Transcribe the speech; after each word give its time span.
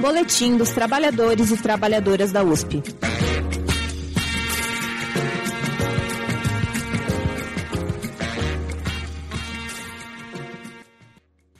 Boletim 0.00 0.56
dos 0.56 0.70
Trabalhadores 0.70 1.50
e 1.50 1.56
Trabalhadoras 1.56 2.32
da 2.32 2.42
USP. 2.42 2.82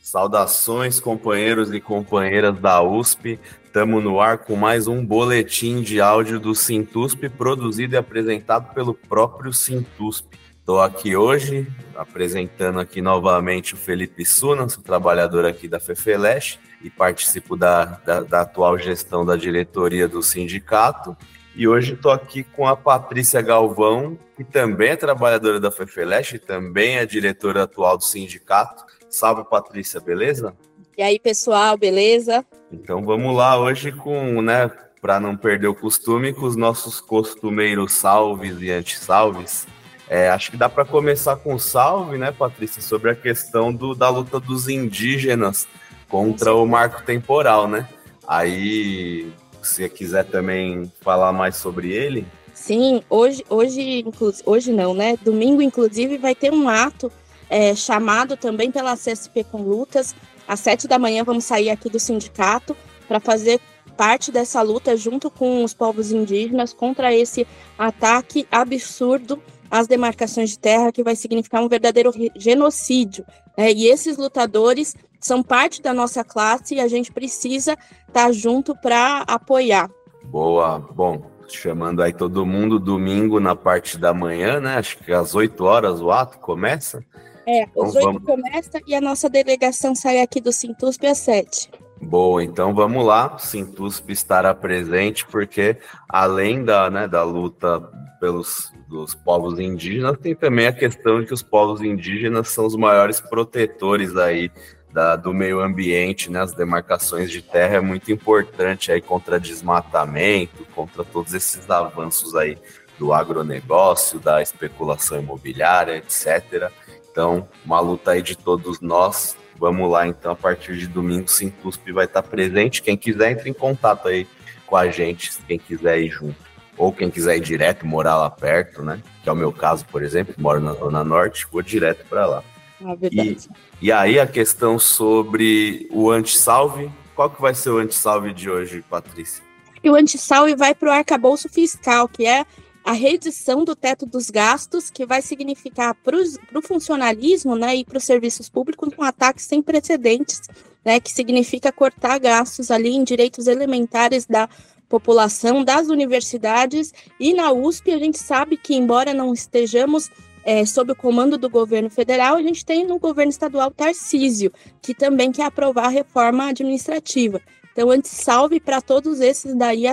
Saudações, 0.00 1.00
companheiros 1.00 1.72
e 1.72 1.80
companheiras 1.80 2.58
da 2.58 2.82
USP. 2.82 3.38
Estamos 3.64 4.02
no 4.02 4.20
ar 4.20 4.38
com 4.38 4.56
mais 4.56 4.86
um 4.86 5.04
boletim 5.04 5.80
de 5.80 6.00
áudio 6.00 6.38
do 6.38 6.54
Sintusp, 6.54 7.28
produzido 7.30 7.94
e 7.94 7.98
apresentado 7.98 8.72
pelo 8.74 8.94
próprio 8.94 9.52
Sintusp. 9.52 10.26
Estou 10.58 10.80
aqui 10.80 11.16
hoje 11.16 11.66
apresentando 11.96 12.80
aqui 12.80 13.00
novamente 13.00 13.74
o 13.74 13.76
Felipe 13.76 14.24
Suna, 14.24 14.68
sou 14.68 14.82
trabalhador 14.82 15.44
aqui 15.44 15.68
da 15.68 15.78
Fefeleche 15.78 16.58
e 16.84 16.90
participo 16.90 17.56
da, 17.56 17.86
da, 18.04 18.20
da 18.20 18.40
atual 18.42 18.78
gestão 18.78 19.24
da 19.24 19.36
diretoria 19.36 20.06
do 20.06 20.22
sindicato. 20.22 21.16
E 21.56 21.66
hoje 21.66 21.94
estou 21.94 22.12
aqui 22.12 22.44
com 22.44 22.66
a 22.66 22.76
Patrícia 22.76 23.40
Galvão, 23.40 24.18
que 24.36 24.44
também 24.44 24.90
é 24.90 24.96
trabalhadora 24.96 25.58
da 25.58 25.70
Fefeleche, 25.70 26.38
também 26.38 26.98
é 26.98 27.06
diretora 27.06 27.62
atual 27.62 27.96
do 27.96 28.04
sindicato. 28.04 28.84
Salve, 29.08 29.48
Patrícia, 29.48 29.98
beleza? 29.98 30.54
E 30.98 31.02
aí, 31.02 31.18
pessoal, 31.18 31.78
beleza? 31.78 32.44
Então 32.70 33.02
vamos 33.02 33.34
lá 33.34 33.58
hoje 33.58 33.90
com, 33.90 34.42
né, 34.42 34.70
para 35.00 35.18
não 35.18 35.36
perder 35.36 35.68
o 35.68 35.74
costume, 35.74 36.34
com 36.34 36.44
os 36.44 36.56
nossos 36.56 37.00
costumeiros 37.00 37.94
salves 37.94 38.60
e 38.60 38.70
antissalves. 38.70 39.66
É, 40.06 40.28
acho 40.28 40.50
que 40.50 40.56
dá 40.56 40.68
para 40.68 40.84
começar 40.84 41.36
com 41.36 41.58
salve, 41.58 42.18
né, 42.18 42.30
Patrícia, 42.30 42.82
sobre 42.82 43.10
a 43.10 43.14
questão 43.14 43.72
do, 43.72 43.94
da 43.94 44.10
luta 44.10 44.38
dos 44.38 44.68
indígenas 44.68 45.66
contra 46.08 46.54
o 46.54 46.66
marco 46.66 47.02
temporal, 47.02 47.68
né? 47.68 47.88
Aí, 48.26 49.32
se 49.62 49.74
você 49.74 49.88
quiser 49.88 50.24
também 50.24 50.90
falar 51.00 51.32
mais 51.32 51.56
sobre 51.56 51.92
ele. 51.92 52.26
Sim, 52.52 53.02
hoje, 53.10 53.44
hoje, 53.48 54.04
hoje 54.46 54.72
não, 54.72 54.94
né? 54.94 55.16
Domingo, 55.22 55.60
inclusive, 55.60 56.18
vai 56.18 56.34
ter 56.34 56.52
um 56.52 56.68
ato 56.68 57.10
é, 57.50 57.74
chamado 57.74 58.36
também 58.36 58.70
pela 58.70 58.96
CSP 58.96 59.44
com 59.44 59.62
Lutas. 59.62 60.14
Às 60.46 60.60
sete 60.60 60.86
da 60.86 60.98
manhã 60.98 61.24
vamos 61.24 61.44
sair 61.44 61.70
aqui 61.70 61.88
do 61.88 61.98
sindicato 61.98 62.76
para 63.08 63.20
fazer 63.20 63.60
parte 63.96 64.32
dessa 64.32 64.60
luta 64.60 64.96
junto 64.96 65.30
com 65.30 65.64
os 65.64 65.72
povos 65.72 66.10
indígenas 66.12 66.72
contra 66.72 67.14
esse 67.14 67.46
ataque 67.78 68.46
absurdo 68.50 69.40
às 69.70 69.86
demarcações 69.86 70.50
de 70.50 70.58
terra, 70.58 70.92
que 70.92 71.02
vai 71.02 71.16
significar 71.16 71.62
um 71.62 71.68
verdadeiro 71.68 72.12
genocídio. 72.36 73.24
Né? 73.56 73.72
E 73.72 73.86
esses 73.86 74.16
lutadores 74.16 74.94
são 75.24 75.42
parte 75.42 75.80
da 75.80 75.94
nossa 75.94 76.22
classe 76.22 76.74
e 76.74 76.80
a 76.80 76.86
gente 76.86 77.10
precisa 77.10 77.72
estar 77.72 78.26
tá 78.26 78.32
junto 78.32 78.76
para 78.76 79.22
apoiar. 79.26 79.90
Boa, 80.24 80.78
bom, 80.78 81.30
chamando 81.48 82.02
aí 82.02 82.12
todo 82.12 82.44
mundo 82.44 82.78
domingo 82.78 83.40
na 83.40 83.56
parte 83.56 83.96
da 83.96 84.12
manhã, 84.12 84.60
né? 84.60 84.76
Acho 84.76 84.98
que 84.98 85.10
às 85.14 85.34
8 85.34 85.64
horas 85.64 86.02
o 86.02 86.10
ato 86.10 86.38
começa. 86.40 87.02
É, 87.46 87.62
então, 87.62 87.84
às 87.84 87.94
8 87.94 88.04
vamos... 88.04 88.22
começa 88.22 88.78
e 88.86 88.94
a 88.94 89.00
nossa 89.00 89.30
delegação 89.30 89.94
sai 89.94 90.20
aqui 90.20 90.42
do 90.42 90.52
Sintusp 90.52 91.06
às 91.06 91.18
7. 91.18 91.70
Boa, 92.02 92.44
então 92.44 92.74
vamos 92.74 93.02
lá, 93.02 93.38
Sintusp 93.38 94.10
estará 94.10 94.54
presente, 94.54 95.24
porque 95.26 95.78
além 96.06 96.62
da, 96.62 96.90
né, 96.90 97.08
da 97.08 97.22
luta 97.22 97.80
pelos 98.20 98.70
dos 98.86 99.14
povos 99.14 99.58
indígenas, 99.58 100.18
tem 100.18 100.34
também 100.34 100.66
a 100.66 100.72
questão 100.72 101.20
de 101.20 101.26
que 101.26 101.34
os 101.34 101.42
povos 101.42 101.80
indígenas 101.80 102.48
são 102.48 102.66
os 102.66 102.76
maiores 102.76 103.20
protetores 103.20 104.16
aí 104.16 104.50
da, 104.94 105.16
do 105.16 105.34
meio 105.34 105.60
ambiente, 105.60 106.30
né, 106.30 106.40
as 106.40 106.52
demarcações 106.52 107.28
de 107.28 107.42
terra 107.42 107.78
é 107.78 107.80
muito 107.80 108.12
importante 108.12 108.92
aí 108.92 109.00
contra 109.00 109.40
desmatamento, 109.40 110.64
contra 110.72 111.02
todos 111.04 111.34
esses 111.34 111.68
avanços 111.68 112.36
aí 112.36 112.56
do 112.96 113.12
agronegócio, 113.12 114.20
da 114.20 114.40
especulação 114.40 115.18
imobiliária, 115.18 115.96
etc. 115.96 116.70
Então, 117.10 117.48
uma 117.66 117.80
luta 117.80 118.12
aí 118.12 118.22
de 118.22 118.38
todos 118.38 118.80
nós. 118.80 119.36
Vamos 119.56 119.90
lá, 119.90 120.06
então, 120.06 120.30
a 120.30 120.36
partir 120.36 120.76
de 120.78 120.86
domingo, 120.86 121.28
Sintusp 121.28 121.90
vai 121.90 122.04
estar 122.04 122.22
presente. 122.22 122.80
Quem 122.80 122.96
quiser, 122.96 123.32
entre 123.32 123.50
em 123.50 123.52
contato 123.52 124.06
aí 124.06 124.28
com 124.64 124.76
a 124.76 124.86
gente, 124.88 125.32
quem 125.48 125.58
quiser 125.58 125.98
ir 125.98 126.10
junto. 126.10 126.36
Ou 126.76 126.92
quem 126.92 127.10
quiser 127.10 127.36
ir 127.36 127.40
direto, 127.40 127.84
morar 127.84 128.16
lá 128.16 128.30
perto, 128.30 128.82
né? 128.82 129.00
Que 129.24 129.28
é 129.28 129.32
o 129.32 129.36
meu 129.36 129.52
caso, 129.52 129.84
por 129.86 130.04
exemplo, 130.04 130.34
moro 130.38 130.60
na 130.60 130.72
Zona 130.72 131.02
Norte, 131.02 131.48
vou 131.50 131.62
direto 131.62 132.04
para 132.08 132.26
lá. 132.26 132.44
Ah, 132.84 132.96
e, 133.10 133.36
e 133.80 133.90
aí 133.90 134.20
a 134.20 134.26
questão 134.26 134.78
sobre 134.78 135.88
o 135.90 136.10
anti-salve. 136.10 136.90
Qual 137.16 137.30
que 137.30 137.40
vai 137.40 137.54
ser 137.54 137.70
o 137.70 137.78
anti-salve 137.78 138.32
de 138.34 138.50
hoje, 138.50 138.84
Patrícia? 138.90 139.42
E 139.82 139.88
o 139.88 139.94
anti-salve 139.94 140.54
vai 140.54 140.74
para 140.74 140.88
o 140.88 140.92
arcabouço 140.92 141.48
fiscal, 141.48 142.06
que 142.08 142.26
é 142.26 142.44
a 142.84 142.92
reedição 142.92 143.64
do 143.64 143.74
teto 143.74 144.04
dos 144.04 144.28
gastos, 144.28 144.90
que 144.90 145.06
vai 145.06 145.22
significar 145.22 145.94
para 145.94 146.16
o 146.16 146.62
funcionalismo 146.62 147.56
né, 147.56 147.76
e 147.76 147.84
para 147.84 147.96
os 147.96 148.04
serviços 148.04 148.50
públicos 148.50 148.90
um 148.98 149.02
ataque 149.02 149.42
sem 149.42 149.62
precedentes, 149.62 150.42
né, 150.84 151.00
que 151.00 151.10
significa 151.10 151.72
cortar 151.72 152.18
gastos 152.18 152.70
ali 152.70 152.90
em 152.90 153.02
direitos 153.02 153.46
elementares 153.46 154.26
da 154.26 154.48
população, 154.86 155.64
das 155.64 155.88
universidades 155.88 156.92
e 157.18 157.32
na 157.32 157.50
USP 157.50 157.90
a 157.90 157.98
gente 157.98 158.18
sabe 158.18 158.58
que, 158.58 158.74
embora 158.74 159.14
não 159.14 159.32
estejamos 159.32 160.10
é, 160.44 160.64
sob 160.64 160.92
o 160.92 160.96
comando 160.96 161.38
do 161.38 161.48
governo 161.48 161.88
federal, 161.88 162.36
a 162.36 162.42
gente 162.42 162.64
tem 162.64 162.86
no 162.86 162.98
governo 162.98 163.30
estadual 163.30 163.70
Tarcísio, 163.70 164.52
que 164.82 164.94
também 164.94 165.32
quer 165.32 165.44
aprovar 165.44 165.86
a 165.86 165.90
reforma 165.90 166.48
administrativa. 166.48 167.40
Então, 167.72 167.90
antes 167.90 168.10
salve 168.10 168.60
para 168.60 168.80
todos 168.80 169.20
esses 169.20 169.54
daí 169.56 169.84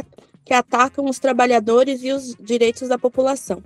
que 0.45 0.53
atacam 0.53 1.06
os 1.06 1.19
trabalhadores 1.19 2.03
e 2.03 2.11
os 2.11 2.35
direitos 2.40 2.90
da 2.90 2.97
população. 2.97 3.63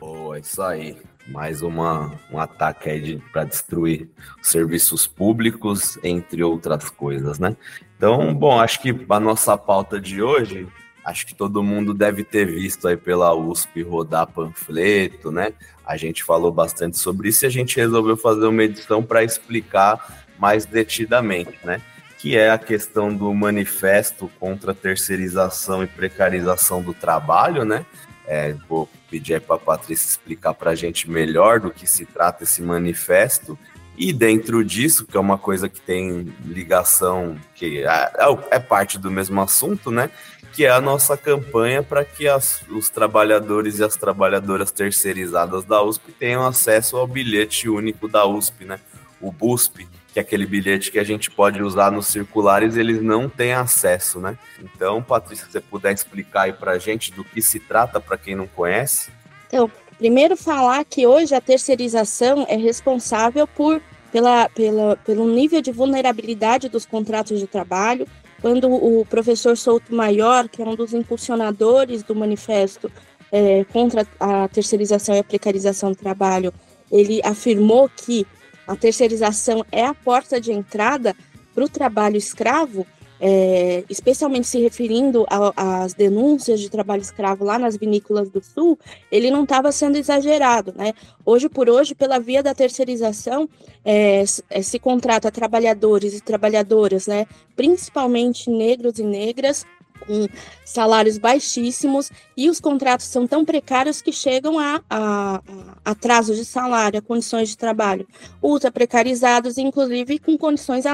Boa, 0.00 0.38
isso 0.38 0.62
aí. 0.62 0.96
Mais 1.26 1.62
uma, 1.62 2.20
um 2.30 2.38
ataque 2.38 2.90
aí 2.90 3.18
para 3.32 3.44
destruir 3.44 4.10
serviços 4.42 5.06
públicos, 5.06 5.98
entre 6.02 6.42
outras 6.42 6.90
coisas, 6.90 7.38
né? 7.38 7.56
Então, 7.96 8.34
bom, 8.34 8.60
acho 8.60 8.82
que 8.82 8.94
a 9.08 9.20
nossa 9.20 9.56
pauta 9.56 9.98
de 9.98 10.22
hoje, 10.22 10.68
acho 11.04 11.26
que 11.26 11.34
todo 11.34 11.62
mundo 11.62 11.92
deve 11.92 12.24
ter 12.24 12.46
visto 12.46 12.88
aí 12.88 12.96
pela 12.96 13.34
USP 13.34 13.82
rodar 13.82 14.26
panfleto, 14.26 15.30
né? 15.30 15.52
A 15.86 15.96
gente 15.96 16.24
falou 16.24 16.50
bastante 16.50 16.98
sobre 16.98 17.28
isso 17.28 17.44
e 17.44 17.46
a 17.46 17.50
gente 17.50 17.76
resolveu 17.76 18.16
fazer 18.16 18.46
uma 18.46 18.62
edição 18.62 19.02
para 19.02 19.22
explicar 19.22 20.24
mais 20.38 20.64
detidamente, 20.64 21.58
né? 21.62 21.80
que 22.24 22.38
é 22.38 22.48
a 22.48 22.56
questão 22.56 23.14
do 23.14 23.34
manifesto 23.34 24.30
contra 24.40 24.72
a 24.72 24.74
terceirização 24.74 25.84
e 25.84 25.86
precarização 25.86 26.80
do 26.80 26.94
trabalho, 26.94 27.66
né? 27.66 27.84
É, 28.26 28.54
vou 28.66 28.88
pedir 29.10 29.42
para 29.42 29.56
a 29.56 29.58
Patrícia 29.58 30.08
explicar 30.08 30.54
para 30.54 30.70
a 30.70 30.74
gente 30.74 31.10
melhor 31.10 31.60
do 31.60 31.70
que 31.70 31.86
se 31.86 32.06
trata 32.06 32.44
esse 32.44 32.62
manifesto. 32.62 33.58
E 33.94 34.10
dentro 34.10 34.64
disso, 34.64 35.04
que 35.04 35.18
é 35.18 35.20
uma 35.20 35.36
coisa 35.36 35.68
que 35.68 35.82
tem 35.82 36.34
ligação, 36.46 37.36
que 37.54 37.82
é, 37.84 37.86
é, 37.86 38.38
é 38.52 38.58
parte 38.58 38.98
do 38.98 39.10
mesmo 39.10 39.38
assunto, 39.42 39.90
né? 39.90 40.08
Que 40.54 40.66
é 40.66 40.70
a 40.70 40.80
nossa 40.80 41.16
campanha 41.16 41.82
para 41.82 42.04
que 42.04 42.28
as, 42.28 42.62
os 42.70 42.88
trabalhadores 42.88 43.78
e 43.78 43.84
as 43.84 43.96
trabalhadoras 43.96 44.70
terceirizadas 44.70 45.64
da 45.64 45.82
USP 45.82 46.12
tenham 46.12 46.46
acesso 46.46 46.96
ao 46.96 47.06
bilhete 47.06 47.68
único 47.68 48.06
da 48.06 48.24
USP, 48.24 48.64
né? 48.64 48.78
O 49.20 49.32
BUSP, 49.32 49.88
que 50.12 50.18
é 50.18 50.22
aquele 50.22 50.46
bilhete 50.46 50.92
que 50.92 50.98
a 50.98 51.04
gente 51.04 51.30
pode 51.30 51.62
usar 51.62 51.90
nos 51.90 52.06
circulares, 52.06 52.76
eles 52.76 53.02
não 53.02 53.28
têm 53.28 53.52
acesso, 53.52 54.20
né? 54.20 54.38
Então, 54.62 55.02
Patrícia, 55.02 55.46
se 55.46 55.52
você 55.52 55.60
puder 55.60 55.92
explicar 55.92 56.42
aí 56.42 56.52
para 56.52 56.72
a 56.72 56.78
gente 56.78 57.10
do 57.10 57.24
que 57.24 57.42
se 57.42 57.58
trata 57.58 57.98
para 57.98 58.16
quem 58.16 58.36
não 58.36 58.46
conhece. 58.46 59.10
Então, 59.48 59.68
primeiro 59.98 60.36
falar 60.36 60.84
que 60.84 61.06
hoje 61.06 61.34
a 61.34 61.40
terceirização 61.40 62.46
é 62.48 62.56
responsável 62.56 63.46
por 63.46 63.82
pela, 64.14 64.48
pela, 64.48 64.96
pelo 64.98 65.28
nível 65.28 65.60
de 65.60 65.72
vulnerabilidade 65.72 66.68
dos 66.68 66.86
contratos 66.86 67.40
de 67.40 67.48
trabalho. 67.48 68.06
Quando 68.44 68.70
o 68.70 69.06
professor 69.06 69.56
Souto 69.56 69.94
Maior, 69.94 70.50
que 70.50 70.60
é 70.60 70.66
um 70.66 70.76
dos 70.76 70.92
impulsionadores 70.92 72.02
do 72.02 72.14
manifesto 72.14 72.92
é, 73.32 73.64
contra 73.72 74.06
a 74.20 74.46
terceirização 74.48 75.14
e 75.14 75.20
a 75.20 75.24
precarização 75.24 75.92
do 75.92 75.96
trabalho, 75.96 76.52
ele 76.92 77.22
afirmou 77.24 77.88
que 77.88 78.26
a 78.68 78.76
terceirização 78.76 79.64
é 79.72 79.86
a 79.86 79.94
porta 79.94 80.38
de 80.38 80.52
entrada 80.52 81.16
para 81.54 81.64
o 81.64 81.68
trabalho 81.70 82.18
escravo, 82.18 82.86
é, 83.20 83.84
especialmente 83.88 84.46
se 84.46 84.60
referindo 84.60 85.26
às 85.56 85.94
denúncias 85.94 86.60
de 86.60 86.68
trabalho 86.68 87.02
escravo 87.02 87.44
lá 87.44 87.58
nas 87.58 87.76
vinícolas 87.76 88.28
do 88.28 88.42
Sul, 88.42 88.78
ele 89.10 89.30
não 89.30 89.44
estava 89.44 89.70
sendo 89.72 89.96
exagerado. 89.96 90.74
Né? 90.76 90.92
Hoje 91.24 91.48
por 91.48 91.68
hoje, 91.68 91.94
pela 91.94 92.18
via 92.18 92.42
da 92.42 92.54
terceirização, 92.54 93.48
é, 93.84 94.24
é, 94.50 94.62
se 94.62 94.78
contrata 94.78 95.30
trabalhadores 95.30 96.16
e 96.16 96.20
trabalhadoras, 96.20 97.06
né, 97.06 97.26
principalmente 97.54 98.50
negros 98.50 98.98
e 98.98 99.02
negras, 99.02 99.66
com 100.00 100.28
salários 100.64 101.18
baixíssimos 101.18 102.10
e 102.36 102.50
os 102.50 102.60
contratos 102.60 103.06
são 103.06 103.26
tão 103.26 103.44
precários 103.44 104.02
que 104.02 104.12
chegam 104.12 104.58
a, 104.58 104.82
a, 104.88 105.36
a 105.84 105.90
atrasos 105.90 106.36
de 106.36 106.44
salário, 106.44 106.98
a 106.98 107.02
condições 107.02 107.48
de 107.48 107.56
trabalho 107.56 108.06
ultra 108.42 108.70
precarizados, 108.70 109.58
inclusive 109.58 110.18
com 110.18 110.36
condições 110.36 110.84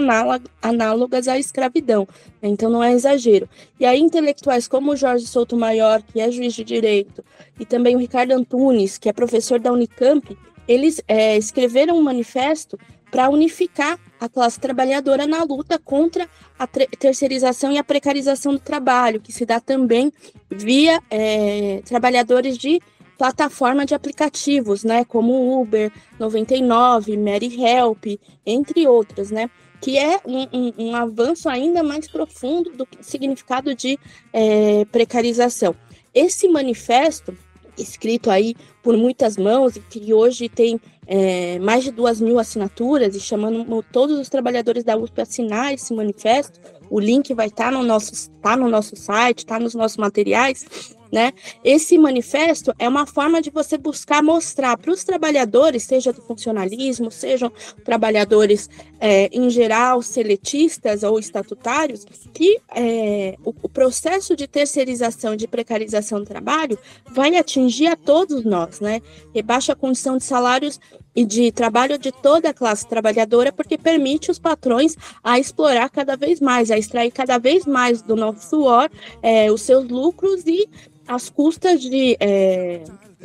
análogas 0.62 1.28
à 1.28 1.38
escravidão. 1.38 2.06
Então 2.42 2.70
não 2.70 2.82
é 2.82 2.92
exagero. 2.92 3.48
E 3.78 3.84
aí 3.84 4.00
intelectuais 4.00 4.68
como 4.68 4.92
o 4.92 4.96
Jorge 4.96 5.26
Souto 5.26 5.56
Maior, 5.56 6.02
que 6.02 6.20
é 6.20 6.30
juiz 6.30 6.54
de 6.54 6.64
direito, 6.64 7.24
e 7.58 7.64
também 7.64 7.96
o 7.96 7.98
Ricardo 7.98 8.32
Antunes, 8.32 8.98
que 8.98 9.08
é 9.08 9.12
professor 9.12 9.58
da 9.58 9.72
Unicamp, 9.72 10.36
eles 10.66 11.02
é, 11.08 11.36
escreveram 11.36 11.98
um 11.98 12.02
manifesto 12.02 12.78
para 13.10 13.28
unificar 13.28 13.98
a 14.20 14.28
classe 14.28 14.60
trabalhadora 14.60 15.26
na 15.26 15.42
luta 15.42 15.78
contra 15.78 16.28
a 16.58 16.66
terceirização 16.66 17.72
e 17.72 17.78
a 17.78 17.84
precarização 17.84 18.52
do 18.52 18.60
trabalho, 18.60 19.20
que 19.20 19.32
se 19.32 19.46
dá 19.46 19.58
também 19.58 20.12
via 20.50 21.00
é, 21.10 21.80
trabalhadores 21.86 22.58
de 22.58 22.80
plataforma 23.16 23.84
de 23.84 23.94
aplicativos, 23.94 24.84
né, 24.84 25.04
como 25.04 25.60
Uber, 25.60 25.92
99, 26.18 27.16
Mary 27.16 27.62
Help, 27.62 28.04
entre 28.46 28.86
outras, 28.86 29.30
né, 29.30 29.50
que 29.80 29.98
é 29.98 30.20
um, 30.24 30.46
um, 30.52 30.72
um 30.78 30.96
avanço 30.96 31.48
ainda 31.48 31.82
mais 31.82 32.06
profundo 32.08 32.70
do 32.70 32.86
significado 33.00 33.74
de 33.74 33.98
é, 34.32 34.84
precarização. 34.86 35.74
Esse 36.14 36.48
manifesto, 36.48 37.36
escrito 37.78 38.30
aí 38.30 38.54
por 38.82 38.96
muitas 38.96 39.36
mãos 39.36 39.76
e 39.76 39.80
que 39.80 40.12
hoje 40.12 40.48
tem 40.48 40.80
é, 41.12 41.58
mais 41.58 41.82
de 41.82 41.90
duas 41.90 42.20
mil 42.20 42.38
assinaturas 42.38 43.16
e 43.16 43.20
chamando 43.20 43.84
todos 43.90 44.16
os 44.16 44.28
trabalhadores 44.28 44.84
da 44.84 44.96
USP 44.96 45.18
a 45.18 45.22
assinar 45.24 45.74
esse 45.74 45.92
manifesto. 45.92 46.60
O 46.88 47.00
link 47.00 47.34
vai 47.34 47.48
estar 47.48 47.64
tá 47.64 47.70
no 47.72 47.82
nosso, 47.82 48.30
tá 48.40 48.56
no 48.56 48.68
nosso 48.68 48.94
site, 48.94 49.38
está 49.38 49.58
nos 49.58 49.74
nossos 49.74 49.96
materiais. 49.96 50.64
Né? 51.12 51.32
Esse 51.64 51.98
manifesto 51.98 52.72
é 52.78 52.88
uma 52.88 53.04
forma 53.04 53.42
de 53.42 53.50
você 53.50 53.76
buscar 53.76 54.22
mostrar 54.22 54.76
para 54.76 54.92
os 54.92 55.02
trabalhadores, 55.02 55.82
seja 55.82 56.12
do 56.12 56.22
funcionalismo, 56.22 57.10
sejam 57.10 57.50
trabalhadores 57.84 58.70
é, 59.00 59.28
em 59.32 59.50
geral, 59.50 60.02
seletistas 60.02 61.02
ou 61.02 61.18
estatutários, 61.18 62.06
que 62.32 62.60
é, 62.72 63.34
o, 63.44 63.52
o, 63.60 63.68
processo 63.68 64.36
de 64.36 64.46
terceirização, 64.46 65.34
de 65.34 65.48
precarização 65.48 66.20
do 66.20 66.26
trabalho 66.26 66.78
vai 67.10 67.34
atingir 67.34 67.88
a 67.88 67.96
todos 67.96 68.44
nós, 68.44 68.78
né? 68.78 69.00
Rebaixa 69.34 69.72
a 69.72 69.76
condição 69.76 70.16
de 70.16 70.22
salários 70.22 70.78
e 71.14 71.24
de 71.24 71.50
trabalho 71.52 71.98
de 71.98 72.12
toda 72.12 72.50
a 72.50 72.54
classe 72.54 72.86
trabalhadora, 72.86 73.52
porque 73.52 73.76
permite 73.76 74.30
os 74.30 74.38
patrões 74.38 74.96
a 75.22 75.38
explorar 75.38 75.88
cada 75.90 76.16
vez 76.16 76.40
mais, 76.40 76.70
a 76.70 76.78
extrair 76.78 77.10
cada 77.10 77.38
vez 77.38 77.66
mais 77.66 78.02
do 78.02 78.16
nosso 78.16 78.48
suor 78.48 78.90
é, 79.22 79.50
os 79.50 79.62
seus 79.62 79.88
lucros 79.88 80.46
e 80.46 80.68
as 81.06 81.28
custas 81.28 81.80
de, 81.80 82.16
é, 82.20 82.84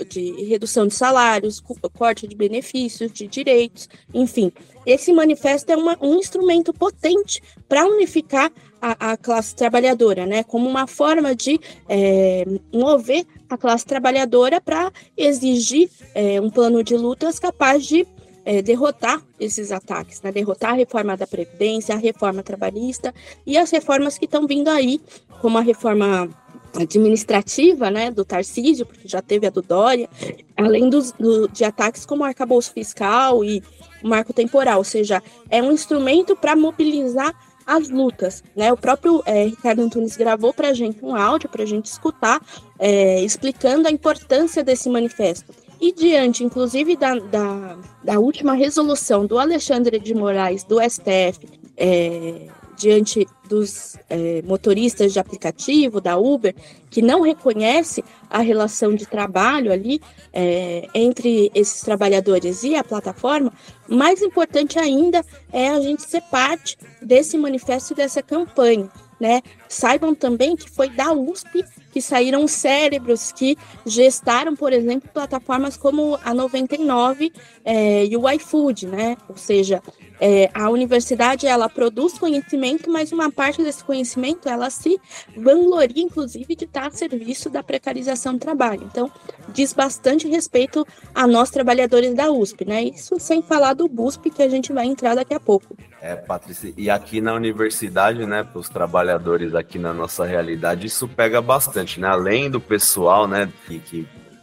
de 0.09 0.43
redução 0.45 0.87
de 0.87 0.95
salários, 0.95 1.63
corte 1.93 2.27
de 2.27 2.35
benefícios, 2.35 3.11
de 3.11 3.27
direitos, 3.27 3.87
enfim. 4.13 4.51
Esse 4.85 5.13
manifesto 5.13 5.71
é 5.71 5.77
uma, 5.77 5.97
um 6.01 6.15
instrumento 6.15 6.73
potente 6.73 7.41
para 7.67 7.85
unificar 7.85 8.51
a, 8.81 9.11
a, 9.11 9.17
classe 9.17 9.55
trabalhadora, 9.55 10.25
né, 10.25 10.43
como 10.43 10.69
uma 10.69 10.87
forma 10.87 11.35
de 11.35 11.59
é, 11.87 12.45
mover 12.73 13.25
a 13.49 13.57
classe 13.57 13.85
trabalhadora 13.85 14.61
para 14.61 14.91
exigir 15.17 15.89
é, 16.13 16.39
um 16.39 16.49
plano 16.49 16.83
de 16.83 16.95
lutas 16.95 17.39
capaz 17.39 17.85
de 17.85 18.05
é, 18.45 18.61
derrotar 18.61 19.21
esses 19.39 19.71
ataques, 19.71 20.21
né? 20.21 20.31
derrotar 20.31 20.71
a 20.71 20.75
reforma 20.75 21.17
da 21.17 21.25
Previdência, 21.25 21.95
a 21.95 21.97
reforma 21.97 22.43
trabalhista 22.43 23.13
e 23.45 23.57
as 23.57 23.71
reformas 23.71 24.17
que 24.17 24.25
estão 24.25 24.45
vindo 24.45 24.69
aí, 24.69 25.01
como 25.41 25.57
a 25.57 25.61
reforma 25.61 26.29
administrativa, 26.77 27.89
né, 27.89 28.11
do 28.11 28.25
Tarcísio, 28.25 28.85
porque 28.85 29.07
já 29.07 29.21
teve 29.21 29.47
a 29.47 29.49
do 29.49 29.61
Dória, 29.61 30.09
além 30.57 30.89
dos, 30.89 31.11
do, 31.13 31.47
de 31.47 31.63
ataques 31.63 32.05
como 32.05 32.23
o 32.23 32.25
arcabouço 32.25 32.73
fiscal 32.73 33.43
e 33.43 33.63
o 34.03 34.07
marco 34.07 34.33
temporal, 34.33 34.79
ou 34.79 34.83
seja, 34.83 35.23
é 35.49 35.61
um 35.61 35.71
instrumento 35.71 36.35
para 36.35 36.55
mobilizar 36.55 37.33
as 37.65 37.89
lutas, 37.89 38.43
né? 38.55 38.71
O 38.71 38.77
próprio 38.77 39.23
é, 39.25 39.45
Ricardo 39.45 39.81
Antunes 39.81 40.15
gravou 40.15 40.53
para 40.53 40.69
a 40.69 40.73
gente 40.73 41.03
um 41.03 41.15
áudio 41.15 41.49
para 41.49 41.63
a 41.63 41.65
gente 41.65 41.85
escutar, 41.85 42.41
é, 42.77 43.23
explicando 43.23 43.87
a 43.87 43.91
importância 43.91 44.63
desse 44.63 44.89
manifesto. 44.89 45.53
E 45.79 45.91
diante, 45.91 46.43
inclusive, 46.43 46.95
da, 46.95 47.15
da, 47.15 47.77
da 48.03 48.19
última 48.19 48.53
resolução 48.53 49.25
do 49.25 49.37
Alexandre 49.37 49.99
de 49.99 50.13
Moraes, 50.13 50.63
do 50.63 50.79
STF, 50.79 51.47
é, 51.75 52.47
diante 52.75 53.27
dos 53.47 53.97
é, 54.09 54.41
motoristas 54.43 55.13
de 55.13 55.19
aplicativo, 55.19 56.01
da 56.01 56.17
Uber, 56.17 56.55
que 56.89 57.01
não 57.01 57.21
reconhece 57.21 58.03
a 58.29 58.39
relação 58.39 58.93
de 58.93 59.05
trabalho 59.05 59.71
ali 59.71 60.01
é, 60.33 60.87
entre 60.93 61.51
esses 61.53 61.81
trabalhadores 61.81 62.63
e 62.63 62.75
a 62.75 62.83
plataforma, 62.83 63.53
mais 63.87 64.21
importante 64.21 64.79
ainda 64.79 65.23
é 65.51 65.69
a 65.69 65.79
gente 65.79 66.03
ser 66.03 66.21
parte 66.23 66.77
desse 67.01 67.37
manifesto 67.37 67.93
dessa 67.93 68.21
campanha. 68.21 68.89
Né? 69.17 69.41
Saibam 69.69 70.13
também 70.13 70.57
que 70.57 70.69
foi 70.69 70.89
da 70.89 71.13
USP 71.13 71.63
que 71.93 72.01
saíram 72.01 72.45
cérebros 72.45 73.31
que 73.31 73.57
gestaram, 73.85 74.53
por 74.53 74.73
exemplo, 74.73 75.09
plataformas 75.13 75.77
como 75.77 76.19
a 76.21 76.33
99 76.33 77.31
é, 77.63 78.05
e 78.05 78.17
o 78.17 78.29
iFood, 78.29 78.87
né? 78.87 79.15
Ou 79.29 79.37
seja, 79.37 79.81
é, 80.19 80.49
a 80.53 80.69
universidade 80.69 81.45
ela 81.45 81.67
produz 81.67 82.17
conhecimento, 82.17 82.89
mas 82.89 83.11
uma 83.11 83.31
parte 83.31 83.61
desse 83.63 83.83
conhecimento 83.83 84.47
ela 84.47 84.69
se 84.69 84.99
vangloria, 85.35 86.03
inclusive, 86.03 86.55
de 86.55 86.65
estar 86.65 86.87
a 86.87 86.91
serviço 86.91 87.49
da 87.49 87.61
precarização 87.61 88.33
do 88.33 88.39
trabalho. 88.39 88.83
Então, 88.83 89.11
diz 89.49 89.73
bastante 89.73 90.27
respeito 90.27 90.85
a 91.13 91.27
nós 91.27 91.49
trabalhadores 91.49 92.13
da 92.13 92.31
USP, 92.31 92.65
né? 92.65 92.83
Isso 92.83 93.19
sem 93.19 93.41
falar 93.41 93.73
do 93.73 93.87
BUSP 93.87 94.29
que 94.29 94.41
a 94.41 94.49
gente 94.49 94.71
vai 94.71 94.85
entrar 94.85 95.15
daqui 95.15 95.33
a 95.33 95.39
pouco. 95.39 95.75
É, 96.01 96.15
Patrícia, 96.15 96.73
e 96.77 96.89
aqui 96.89 97.19
na 97.19 97.33
universidade, 97.33 98.25
né, 98.25 98.43
para 98.43 98.59
os 98.59 98.69
trabalhadores 98.69 99.55
aqui 99.55 99.79
na 99.79 99.93
nossa 99.93 100.23
realidade, 100.23 100.87
isso 100.87 101.07
pega 101.07 101.41
bastante, 101.41 101.99
né? 101.99 102.07
Além 102.07 102.49
do 102.49 102.61
pessoal, 102.61 103.27
né, 103.27 103.51
que, 103.65 103.79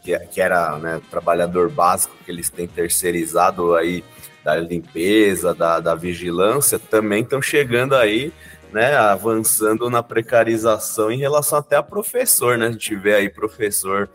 que, 0.02 0.18
que 0.18 0.40
era 0.40 0.78
né, 0.78 1.00
trabalhador 1.10 1.70
básico 1.70 2.14
que 2.24 2.30
eles 2.30 2.50
têm 2.50 2.66
terceirizado 2.66 3.74
aí 3.76 4.02
da 4.44 4.56
limpeza, 4.56 5.54
da, 5.54 5.80
da 5.80 5.94
vigilância, 5.94 6.78
também 6.78 7.22
estão 7.22 7.40
chegando 7.40 7.94
aí, 7.94 8.32
né, 8.72 8.96
avançando 8.96 9.90
na 9.90 10.02
precarização 10.02 11.10
em 11.10 11.18
relação 11.18 11.58
até 11.58 11.76
a 11.76 11.82
professor, 11.82 12.56
né? 12.56 12.68
A 12.68 12.72
gente 12.72 12.96
vê 12.96 13.14
aí 13.14 13.28
professor, 13.28 14.08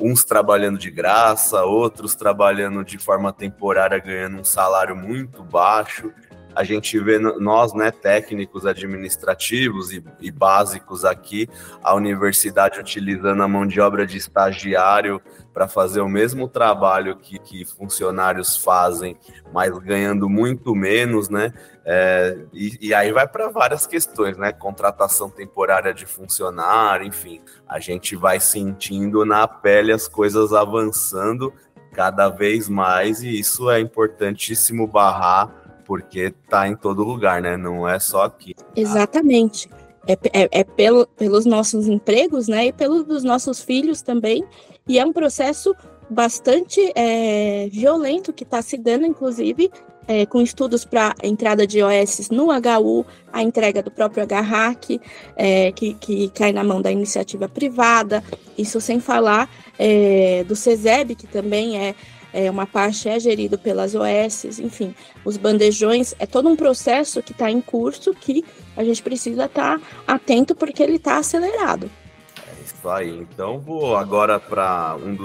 uns 0.00 0.24
trabalhando 0.24 0.78
de 0.78 0.90
graça, 0.90 1.62
outros 1.62 2.14
trabalhando 2.14 2.84
de 2.84 2.98
forma 2.98 3.32
temporária, 3.32 3.98
ganhando 3.98 4.38
um 4.38 4.44
salário 4.44 4.96
muito 4.96 5.42
baixo 5.42 6.12
a 6.54 6.64
gente 6.64 6.98
vê 6.98 7.18
nós, 7.18 7.72
né, 7.74 7.90
técnicos 7.90 8.66
administrativos 8.66 9.92
e, 9.92 10.04
e, 10.20 10.30
básicos 10.30 11.04
aqui, 11.04 11.48
a 11.82 11.94
universidade 11.94 12.78
utilizando 12.78 13.42
a 13.42 13.48
mão 13.48 13.66
de 13.66 13.80
obra 13.80 14.06
de 14.06 14.16
estagiário 14.16 15.20
para 15.52 15.68
fazer 15.68 16.00
o 16.00 16.08
mesmo 16.08 16.48
trabalho 16.48 17.16
que, 17.16 17.38
que, 17.38 17.64
funcionários 17.64 18.56
fazem, 18.56 19.16
mas 19.52 19.76
ganhando 19.78 20.28
muito 20.28 20.74
menos, 20.74 21.28
né? 21.28 21.52
É, 21.84 22.38
e, 22.52 22.88
e, 22.88 22.94
aí 22.94 23.12
vai 23.12 23.26
para 23.26 23.48
várias 23.48 23.86
questões, 23.86 24.36
né? 24.36 24.52
Contratação 24.52 25.28
temporária 25.28 25.92
de 25.92 26.06
funcionário, 26.06 27.06
enfim, 27.06 27.40
a 27.68 27.78
gente 27.78 28.16
vai 28.16 28.40
sentindo 28.40 29.24
na 29.24 29.46
pele 29.46 29.92
as 29.92 30.08
coisas 30.08 30.52
avançando 30.52 31.52
cada 31.92 32.28
vez 32.30 32.68
mais, 32.68 33.22
e 33.22 33.38
isso 33.38 33.70
é 33.70 33.78
importantíssimo 33.78 34.86
barrar 34.86 35.61
porque 35.92 36.32
tá 36.48 36.66
em 36.66 36.74
todo 36.74 37.04
lugar, 37.04 37.42
né? 37.42 37.54
Não 37.54 37.86
é 37.86 37.98
só 37.98 38.22
aqui. 38.22 38.54
Exatamente. 38.74 39.68
É, 40.06 40.14
é, 40.32 40.48
é 40.60 40.64
pelo, 40.64 41.06
pelos 41.06 41.44
nossos 41.44 41.86
empregos, 41.86 42.48
né? 42.48 42.68
E 42.68 42.72
pelos 42.72 43.22
nossos 43.22 43.60
filhos 43.60 44.00
também. 44.00 44.42
E 44.88 44.98
é 44.98 45.04
um 45.04 45.12
processo 45.12 45.76
bastante 46.08 46.80
é, 46.94 47.68
violento 47.70 48.32
que 48.32 48.42
está 48.42 48.62
se 48.62 48.78
dando, 48.78 49.04
inclusive, 49.04 49.70
é, 50.08 50.24
com 50.24 50.40
estudos 50.40 50.82
para 50.82 51.14
entrada 51.22 51.66
de 51.66 51.82
OS 51.82 52.30
no 52.30 52.46
HU, 52.46 53.04
a 53.30 53.42
entrega 53.42 53.82
do 53.82 53.90
próprio 53.90 54.24
HRAC, 54.24 54.98
é, 55.36 55.72
que, 55.72 55.92
que 55.92 56.30
cai 56.30 56.54
na 56.54 56.64
mão 56.64 56.80
da 56.80 56.90
iniciativa 56.90 57.50
privada, 57.50 58.24
isso 58.56 58.80
sem 58.80 58.98
falar 58.98 59.46
é, 59.78 60.42
do 60.44 60.56
CESEB, 60.56 61.16
que 61.16 61.26
também 61.26 61.78
é 61.78 61.94
é, 62.32 62.50
uma 62.50 62.66
parte 62.66 63.08
é 63.08 63.18
gerido 63.20 63.58
pelas 63.58 63.94
OS, 63.94 64.58
enfim, 64.58 64.94
os 65.24 65.36
bandejões, 65.36 66.14
é 66.18 66.26
todo 66.26 66.48
um 66.48 66.56
processo 66.56 67.22
que 67.22 67.32
está 67.32 67.50
em 67.50 67.60
curso 67.60 68.14
que 68.14 68.44
a 68.76 68.82
gente 68.82 69.02
precisa 69.02 69.44
estar 69.44 69.78
tá 69.78 69.84
atento 70.06 70.54
porque 70.54 70.82
ele 70.82 70.96
está 70.96 71.18
acelerado. 71.18 71.90
É 72.38 72.62
isso 72.64 72.88
aí. 72.88 73.10
Então 73.10 73.58
vou 73.58 73.96
agora 73.96 74.40
para 74.40 74.96
um 74.96 75.16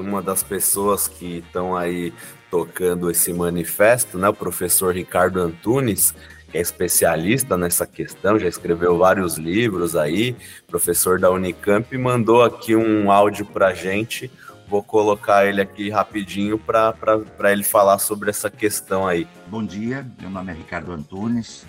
uma 0.00 0.22
das 0.22 0.42
pessoas 0.42 1.08
que 1.08 1.38
estão 1.38 1.76
aí 1.76 2.12
tocando 2.50 3.10
esse 3.10 3.32
manifesto, 3.32 4.18
né, 4.18 4.28
o 4.28 4.34
professor 4.34 4.94
Ricardo 4.94 5.40
Antunes, 5.40 6.14
que 6.50 6.58
é 6.58 6.60
especialista 6.60 7.56
nessa 7.56 7.86
questão, 7.86 8.38
já 8.38 8.46
escreveu 8.46 8.98
vários 8.98 9.38
livros 9.38 9.96
aí, 9.96 10.36
professor 10.68 11.18
da 11.18 11.30
Unicamp, 11.30 11.96
mandou 11.96 12.42
aqui 12.42 12.76
um 12.76 13.10
áudio 13.10 13.46
para 13.46 13.72
gente. 13.72 14.30
Vou 14.72 14.82
colocar 14.82 15.44
ele 15.44 15.60
aqui 15.60 15.90
rapidinho 15.90 16.58
para 16.58 17.52
ele 17.52 17.62
falar 17.62 17.98
sobre 17.98 18.30
essa 18.30 18.48
questão 18.50 19.06
aí. 19.06 19.28
Bom 19.48 19.62
dia, 19.62 20.10
meu 20.18 20.30
nome 20.30 20.50
é 20.50 20.54
Ricardo 20.54 20.92
Antunes. 20.92 21.66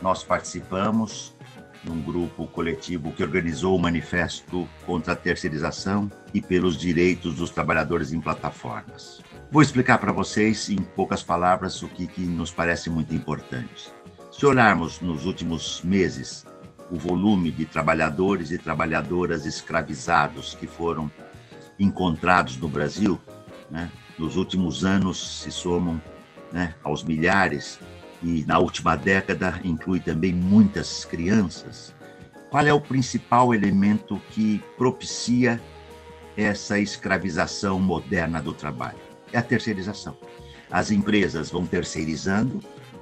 Nós 0.00 0.24
participamos 0.24 1.36
num 1.84 2.00
grupo 2.00 2.46
coletivo 2.46 3.12
que 3.12 3.22
organizou 3.22 3.76
o 3.76 3.78
manifesto 3.78 4.66
contra 4.86 5.12
a 5.12 5.16
terceirização 5.16 6.10
e 6.32 6.40
pelos 6.40 6.78
direitos 6.78 7.34
dos 7.34 7.50
trabalhadores 7.50 8.10
em 8.10 8.22
plataformas. 8.22 9.20
Vou 9.50 9.60
explicar 9.60 9.98
para 9.98 10.10
vocês, 10.10 10.70
em 10.70 10.78
poucas 10.78 11.22
palavras, 11.22 11.82
o 11.82 11.88
que, 11.88 12.06
que 12.06 12.22
nos 12.22 12.50
parece 12.50 12.88
muito 12.88 13.14
importante. 13.14 13.92
Se 14.32 14.46
olharmos 14.46 14.98
nos 15.02 15.26
últimos 15.26 15.82
meses 15.82 16.46
o 16.90 16.96
volume 16.96 17.50
de 17.50 17.66
trabalhadores 17.66 18.50
e 18.50 18.56
trabalhadoras 18.56 19.44
escravizados 19.44 20.54
que 20.54 20.66
foram 20.66 21.10
encontrados 21.80 22.56
no 22.56 22.68
Brasil, 22.68 23.20
né, 23.68 23.90
nos 24.16 24.36
últimos 24.36 24.84
anos 24.84 25.40
se 25.40 25.50
somam 25.50 26.00
né, 26.52 26.74
aos 26.84 27.02
milhares 27.02 27.80
e 28.22 28.44
na 28.46 28.58
última 28.58 28.94
década 28.94 29.58
inclui 29.64 29.98
também 29.98 30.32
muitas 30.32 31.04
crianças. 31.04 31.92
Qual 32.50 32.64
é 32.64 32.72
o 32.72 32.80
principal 32.80 33.52
elemento 33.52 34.20
que 34.30 34.62
propicia 34.76 35.60
essa 36.36 36.78
escravização 36.78 37.80
moderna 37.80 38.40
do 38.40 38.52
trabalho? 38.52 38.98
É 39.32 39.38
a 39.38 39.42
terceirização. 39.42 40.16
As 40.70 40.90
empresas 40.90 41.50
vão 41.50 41.66
terceirizando 41.66 42.60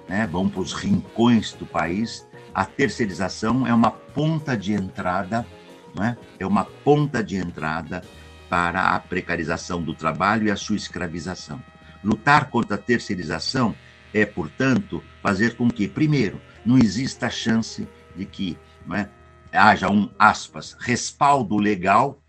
né, 0.08 0.26
vão 0.26 0.48
para 0.48 0.60
os 0.60 0.72
rincões 0.72 1.52
do 1.52 1.66
país. 1.66 2.26
A 2.54 2.64
terceirização 2.64 3.66
é 3.66 3.74
uma 3.74 3.90
ponta 3.90 4.56
de 4.56 4.72
entrada, 4.72 5.46
né, 5.94 6.16
é 6.38 6.46
uma 6.46 6.64
ponta 6.64 7.22
de 7.22 7.36
entrada 7.36 8.02
para 8.48 8.94
a 8.94 8.98
precarização 9.00 9.82
do 9.82 9.94
trabalho 9.94 10.46
e 10.46 10.50
a 10.50 10.56
sua 10.56 10.76
escravização. 10.76 11.62
Lutar 12.02 12.48
contra 12.50 12.76
a 12.76 12.78
terceirização 12.78 13.74
é, 14.12 14.24
portanto, 14.24 15.02
fazer 15.22 15.56
com 15.56 15.68
que, 15.70 15.86
primeiro, 15.86 16.40
não 16.64 16.78
exista 16.78 17.26
a 17.26 17.30
chance 17.30 17.86
de 18.16 18.24
que 18.24 18.56
né, 18.86 19.08
haja 19.52 19.90
um, 19.90 20.10
aspas, 20.18 20.76
respaldo 20.78 21.56
legal 21.56 22.22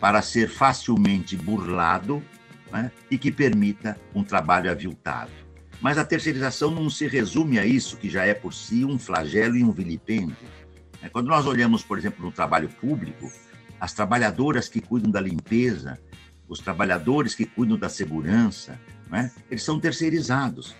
para 0.00 0.20
ser 0.22 0.48
facilmente 0.48 1.36
burlado 1.36 2.22
né, 2.70 2.90
e 3.10 3.16
que 3.16 3.30
permita 3.30 3.98
um 4.14 4.22
trabalho 4.22 4.70
aviltado. 4.70 5.30
Mas 5.80 5.98
a 5.98 6.04
terceirização 6.04 6.70
não 6.70 6.88
se 6.88 7.06
resume 7.06 7.58
a 7.58 7.64
isso, 7.64 7.96
que 7.96 8.08
já 8.08 8.24
é 8.24 8.34
por 8.34 8.52
si 8.54 8.84
um 8.84 8.98
flagelo 8.98 9.56
e 9.56 9.64
um 9.64 9.72
vilipêndio. 9.72 10.36
É, 11.02 11.08
quando 11.08 11.28
nós 11.28 11.46
olhamos, 11.46 11.82
por 11.82 11.98
exemplo, 11.98 12.24
no 12.24 12.32
trabalho 12.32 12.68
público, 12.68 13.30
as 13.80 13.92
trabalhadoras 13.92 14.68
que 14.68 14.80
cuidam 14.80 15.10
da 15.10 15.20
limpeza, 15.20 15.98
os 16.48 16.60
trabalhadores 16.60 17.34
que 17.34 17.44
cuidam 17.44 17.78
da 17.78 17.88
segurança, 17.88 18.78
né, 19.10 19.30
eles 19.50 19.62
são 19.62 19.80
terceirizados, 19.80 20.74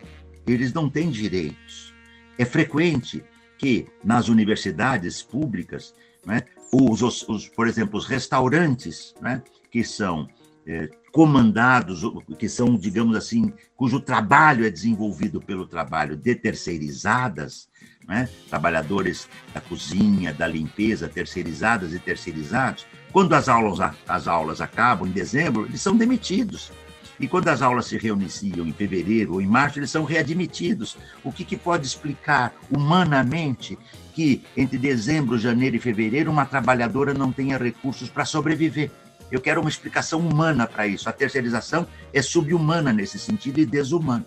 eles 0.47 0.73
não 0.73 0.89
têm 0.89 1.11
direitos. 1.11 1.95
É 2.39 2.45
frequente 2.45 3.25
que 3.59 3.87
nas 4.05 4.29
universidades 4.29 5.23
públicas, 5.23 5.95
né, 6.25 6.43
os, 6.73 7.03
os, 7.29 7.49
por 7.49 7.67
exemplo, 7.67 7.99
os 7.99 8.07
restaurantes, 8.07 9.15
né, 9.21 9.43
que 9.71 9.83
são 9.83 10.29
é, 10.67 10.91
comandados, 11.13 12.03
que 12.39 12.49
são, 12.49 12.77
digamos 12.77 13.17
assim, 13.17 13.53
cujo 13.77 14.01
trabalho 14.01 14.67
é 14.67 14.71
desenvolvido 14.71 15.41
pelo 15.41 15.67
trabalho 15.67 16.17
de 16.17 16.35
terceirizadas, 16.35 17.69
né? 18.07 18.29
trabalhadores 18.49 19.29
da 19.53 19.61
cozinha, 19.61 20.33
da 20.33 20.47
limpeza, 20.47 21.09
terceirizadas 21.09 21.93
e 21.93 21.99
terceirizados, 21.99 22.87
quando 23.13 23.35
as 23.35 23.49
aulas, 23.49 23.95
as 24.07 24.29
aulas 24.29 24.61
acabam 24.61 25.09
em 25.09 25.13
dezembro, 25.13 25.67
eles 25.67 25.81
são 25.81 25.97
demitidos. 25.97 26.71
E 27.19 27.27
quando 27.27 27.49
as 27.49 27.63
aulas 27.63 27.87
se 27.87 27.97
reiniciam 27.97 28.67
em 28.67 28.73
fevereiro 28.73 29.35
ou 29.35 29.41
em 29.41 29.47
março, 29.47 29.79
eles 29.79 29.91
são 29.91 30.05
readmitidos. 30.05 30.99
O 31.25 31.33
que, 31.33 31.45
que 31.45 31.57
pode 31.57 31.87
explicar 31.87 32.55
humanamente 32.71 33.79
que 34.15 34.43
entre 34.57 34.77
dezembro, 34.77 35.39
janeiro 35.39 35.77
e 35.77 35.81
fevereiro 35.81 36.31
uma 36.31 36.45
trabalhadora 36.45 37.15
não 37.15 37.33
tenha 37.33 37.57
recursos 37.57 38.11
para 38.11 38.27
sobreviver? 38.27 38.91
Eu 39.31 39.41
quero 39.41 39.61
uma 39.61 39.71
explicação 39.71 40.21
humana 40.21 40.67
para 40.67 40.87
isso. 40.87 41.09
A 41.09 41.13
terceirização 41.13 41.87
é 42.13 42.23
subhumana 42.23 42.93
nesse 42.93 43.19
sentido 43.19 43.59
e 43.59 43.67
desumana. 43.67 44.27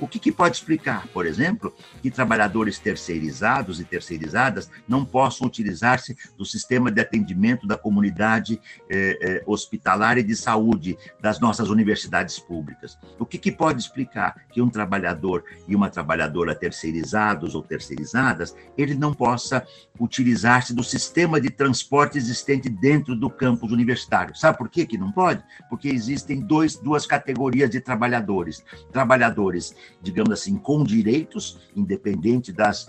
O 0.00 0.08
que, 0.08 0.18
que, 0.18 0.32
pode 0.32 0.56
explicar, 0.56 1.06
por 1.08 1.26
exemplo, 1.26 1.74
que 2.00 2.10
trabalhadores 2.10 2.78
terceirizados 2.78 3.80
e 3.80 3.84
terceirizadas 3.84 4.70
não 4.88 5.04
possam 5.04 5.46
utilizar-se 5.46 6.16
do 6.38 6.44
sistema 6.44 6.90
de 6.90 7.02
atendimento 7.02 7.66
da 7.66 7.76
comunidade 7.76 8.58
eh, 8.88 9.18
eh, 9.20 9.42
hospitalar 9.46 10.16
e 10.16 10.22
de 10.22 10.34
saúde 10.34 10.96
das 11.20 11.38
nossas 11.38 11.68
universidades 11.68 12.38
públicas? 12.38 12.98
O 13.18 13.26
que, 13.26 13.36
que 13.36 13.52
pode 13.52 13.82
explicar 13.82 14.46
que 14.50 14.62
um 14.62 14.70
trabalhador 14.70 15.44
e 15.68 15.76
uma 15.76 15.90
trabalhadora 15.90 16.54
terceirizados 16.54 17.54
ou 17.54 17.62
terceirizadas 17.62 18.56
ele 18.78 18.94
não 18.94 19.12
possa 19.12 19.66
utilizar-se 19.98 20.74
do 20.74 20.82
sistema 20.82 21.38
de 21.38 21.50
transporte 21.50 22.16
existente 22.16 22.70
dentro 22.70 23.14
do 23.14 23.28
campus 23.28 23.70
universitário? 23.70 24.34
Sabe 24.34 24.56
por 24.56 24.70
que, 24.70 24.86
que 24.86 24.96
não 24.96 25.12
pode? 25.12 25.42
Porque 25.68 25.88
existem 25.88 26.40
dois, 26.40 26.76
duas 26.76 27.06
categorias 27.06 27.68
de 27.68 27.80
trabalhadores: 27.80 28.64
trabalhadores 28.90 29.74
digamos 30.02 30.32
assim, 30.32 30.56
com 30.56 30.82
direitos, 30.82 31.58
independente 31.76 32.52
das 32.52 32.86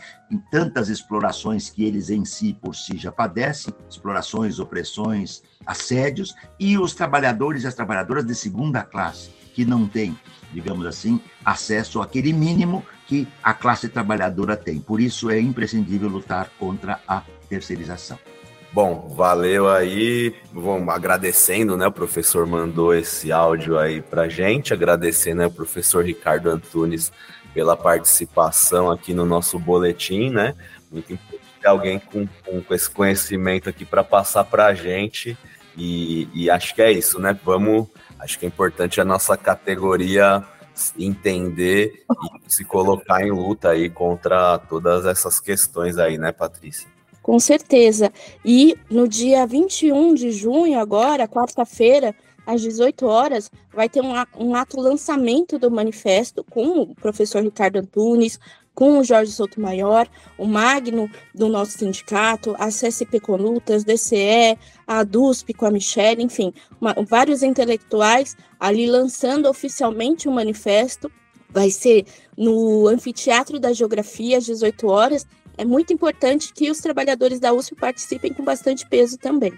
tantas 0.49 0.89
explorações 0.89 1.69
que 1.69 1.83
eles 1.83 2.09
em 2.09 2.25
si, 2.25 2.53
por 2.53 2.75
si, 2.75 2.97
já 2.97 3.11
padecem, 3.11 3.73
explorações, 3.89 4.59
opressões, 4.59 5.43
assédios, 5.65 6.33
e 6.59 6.77
os 6.77 6.93
trabalhadores 6.93 7.63
e 7.63 7.67
as 7.67 7.75
trabalhadoras 7.75 8.25
de 8.25 8.35
segunda 8.35 8.83
classe, 8.83 9.29
que 9.53 9.65
não 9.65 9.87
têm, 9.87 10.17
digamos 10.53 10.85
assim, 10.85 11.19
acesso 11.43 12.01
àquele 12.01 12.33
mínimo 12.33 12.85
que 13.07 13.27
a 13.43 13.53
classe 13.53 13.89
trabalhadora 13.89 14.55
tem. 14.55 14.79
Por 14.79 15.01
isso 15.01 15.29
é 15.29 15.39
imprescindível 15.39 16.07
lutar 16.07 16.49
contra 16.57 16.99
a 17.07 17.23
terceirização. 17.49 18.17
Bom, 18.73 19.09
valeu 19.09 19.69
aí. 19.69 20.33
Vamos 20.53 20.87
agradecendo, 20.87 21.75
né? 21.75 21.87
O 21.87 21.91
professor 21.91 22.45
mandou 22.47 22.95
esse 22.95 23.29
áudio 23.29 23.77
aí 23.77 24.01
pra 24.01 24.29
gente, 24.29 24.73
agradecendo 24.73 25.41
né, 25.41 25.47
o 25.47 25.51
professor 25.51 26.05
Ricardo 26.05 26.49
Antunes 26.49 27.11
pela 27.53 27.75
participação 27.75 28.89
aqui 28.89 29.13
no 29.13 29.25
nosso 29.25 29.59
boletim, 29.59 30.29
né? 30.29 30.55
Muito 30.89 31.11
importante 31.11 31.41
ter 31.59 31.67
alguém 31.67 31.99
com, 31.99 32.25
com 32.61 32.73
esse 32.73 32.89
conhecimento 32.89 33.69
aqui 33.69 33.83
para 33.83 34.05
passar 34.05 34.45
para 34.45 34.67
a 34.67 34.73
gente. 34.73 35.37
E, 35.75 36.29
e 36.33 36.49
acho 36.49 36.73
que 36.73 36.81
é 36.81 36.91
isso, 36.93 37.19
né? 37.19 37.37
Vamos. 37.43 37.87
Acho 38.17 38.39
que 38.39 38.45
é 38.45 38.47
importante 38.47 39.01
a 39.01 39.05
nossa 39.05 39.35
categoria 39.35 40.45
entender 40.97 42.05
e 42.47 42.51
se 42.51 42.63
colocar 42.63 43.21
em 43.21 43.31
luta 43.31 43.69
aí 43.69 43.89
contra 43.89 44.57
todas 44.59 45.05
essas 45.05 45.41
questões 45.41 45.97
aí, 45.97 46.17
né, 46.17 46.31
Patrícia? 46.31 46.87
Com 47.21 47.39
certeza. 47.39 48.11
E 48.43 48.75
no 48.89 49.07
dia 49.07 49.45
21 49.45 50.13
de 50.13 50.31
junho, 50.31 50.79
agora, 50.79 51.27
quarta-feira, 51.27 52.15
às 52.45 52.61
18 52.61 53.05
horas, 53.05 53.51
vai 53.71 53.87
ter 53.87 54.01
um, 54.01 54.13
um 54.37 54.55
ato 54.55 54.79
lançamento 54.79 55.59
do 55.59 55.69
manifesto 55.69 56.43
com 56.43 56.81
o 56.81 56.95
professor 56.95 57.43
Ricardo 57.43 57.77
Antunes, 57.77 58.39
com 58.73 58.97
o 58.97 59.03
Jorge 59.03 59.31
Sotomayor, 59.31 60.07
o 60.37 60.45
Magno 60.45 61.09
do 61.35 61.47
nosso 61.49 61.77
sindicato, 61.77 62.55
a 62.57 62.67
CSP 62.67 63.19
Conutas, 63.19 63.83
DCE, 63.83 64.57
a 64.87 65.03
DUSP 65.03 65.53
com 65.53 65.65
a 65.65 65.71
Michelle, 65.71 66.23
enfim, 66.23 66.53
uma, 66.79 66.95
vários 67.07 67.43
intelectuais 67.43 68.35
ali 68.59 68.87
lançando 68.87 69.49
oficialmente 69.49 70.27
o 70.27 70.31
manifesto. 70.31 71.11
Vai 71.49 71.69
ser 71.69 72.05
no 72.37 72.87
Anfiteatro 72.87 73.59
da 73.59 73.73
Geografia, 73.73 74.37
às 74.37 74.45
18 74.45 74.87
horas, 74.87 75.27
é 75.61 75.65
muito 75.65 75.93
importante 75.93 76.51
que 76.51 76.71
os 76.71 76.79
trabalhadores 76.79 77.39
da 77.39 77.53
USP 77.53 77.75
participem 77.75 78.33
com 78.33 78.43
bastante 78.43 78.83
peso 78.87 79.15
também. 79.15 79.53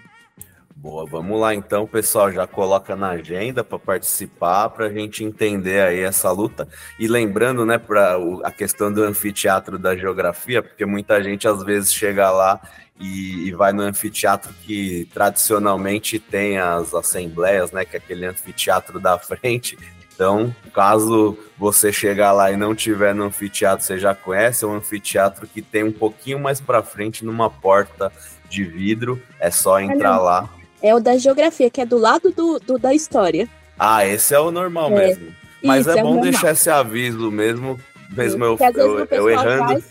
Boa, 0.76 1.06
vamos 1.06 1.40
lá 1.40 1.54
então, 1.54 1.86
pessoal. 1.86 2.30
Já 2.30 2.46
coloca 2.46 2.94
na 2.94 3.12
agenda 3.12 3.64
para 3.64 3.78
participar, 3.78 4.68
para 4.68 4.84
a 4.84 4.92
gente 4.92 5.24
entender 5.24 5.80
aí 5.80 6.00
essa 6.00 6.30
luta. 6.30 6.68
E 7.00 7.08
lembrando, 7.08 7.64
né, 7.64 7.78
para 7.78 8.18
a 8.42 8.50
questão 8.50 8.92
do 8.92 9.02
anfiteatro 9.02 9.78
da 9.78 9.96
geografia, 9.96 10.62
porque 10.62 10.84
muita 10.84 11.22
gente 11.22 11.48
às 11.48 11.62
vezes 11.62 11.90
chega 11.90 12.30
lá 12.30 12.60
e, 13.00 13.48
e, 13.48 13.52
vai 13.52 13.72
no 13.72 13.80
anfiteatro 13.80 14.52
que 14.62 15.08
tradicionalmente 15.14 16.18
tem 16.18 16.58
as 16.58 16.92
assembleias, 16.92 17.72
né, 17.72 17.86
que 17.86 17.96
é 17.96 17.98
aquele 17.98 18.26
anfiteatro 18.26 19.00
da 19.00 19.16
frente, 19.26 19.78
então, 20.14 20.54
caso 20.72 21.36
você 21.58 21.92
chegar 21.92 22.32
lá 22.32 22.52
e 22.52 22.56
não 22.56 22.74
tiver 22.74 23.14
no 23.14 23.24
anfiteatro, 23.24 23.84
você 23.84 23.98
já 23.98 24.14
conhece, 24.14 24.64
é 24.64 24.68
um 24.68 24.74
anfiteatro 24.74 25.46
que 25.46 25.60
tem 25.60 25.82
um 25.82 25.92
pouquinho 25.92 26.38
mais 26.38 26.60
para 26.60 26.82
frente, 26.82 27.24
numa 27.24 27.50
porta 27.50 28.12
de 28.48 28.64
vidro, 28.64 29.20
é 29.40 29.50
só 29.50 29.80
entrar 29.80 30.18
lá. 30.18 30.48
É 30.80 30.94
o 30.94 31.00
da 31.00 31.16
geografia, 31.16 31.68
que 31.68 31.80
é 31.80 31.86
do 31.86 31.98
lado 31.98 32.30
do, 32.30 32.60
do 32.60 32.78
da 32.78 32.94
história. 32.94 33.48
Ah, 33.78 34.06
esse 34.06 34.34
é 34.34 34.38
o 34.38 34.50
normal 34.50 34.92
é, 34.92 35.06
mesmo. 35.08 35.34
Mas 35.62 35.86
é, 35.88 35.98
é 35.98 36.02
bom 36.02 36.20
deixar 36.20 36.52
esse 36.52 36.70
aviso 36.70 37.30
mesmo, 37.30 37.80
mesmo 38.10 38.44
eu, 38.44 38.58
eu, 38.74 39.06
eu 39.10 39.30
errando. 39.30 39.82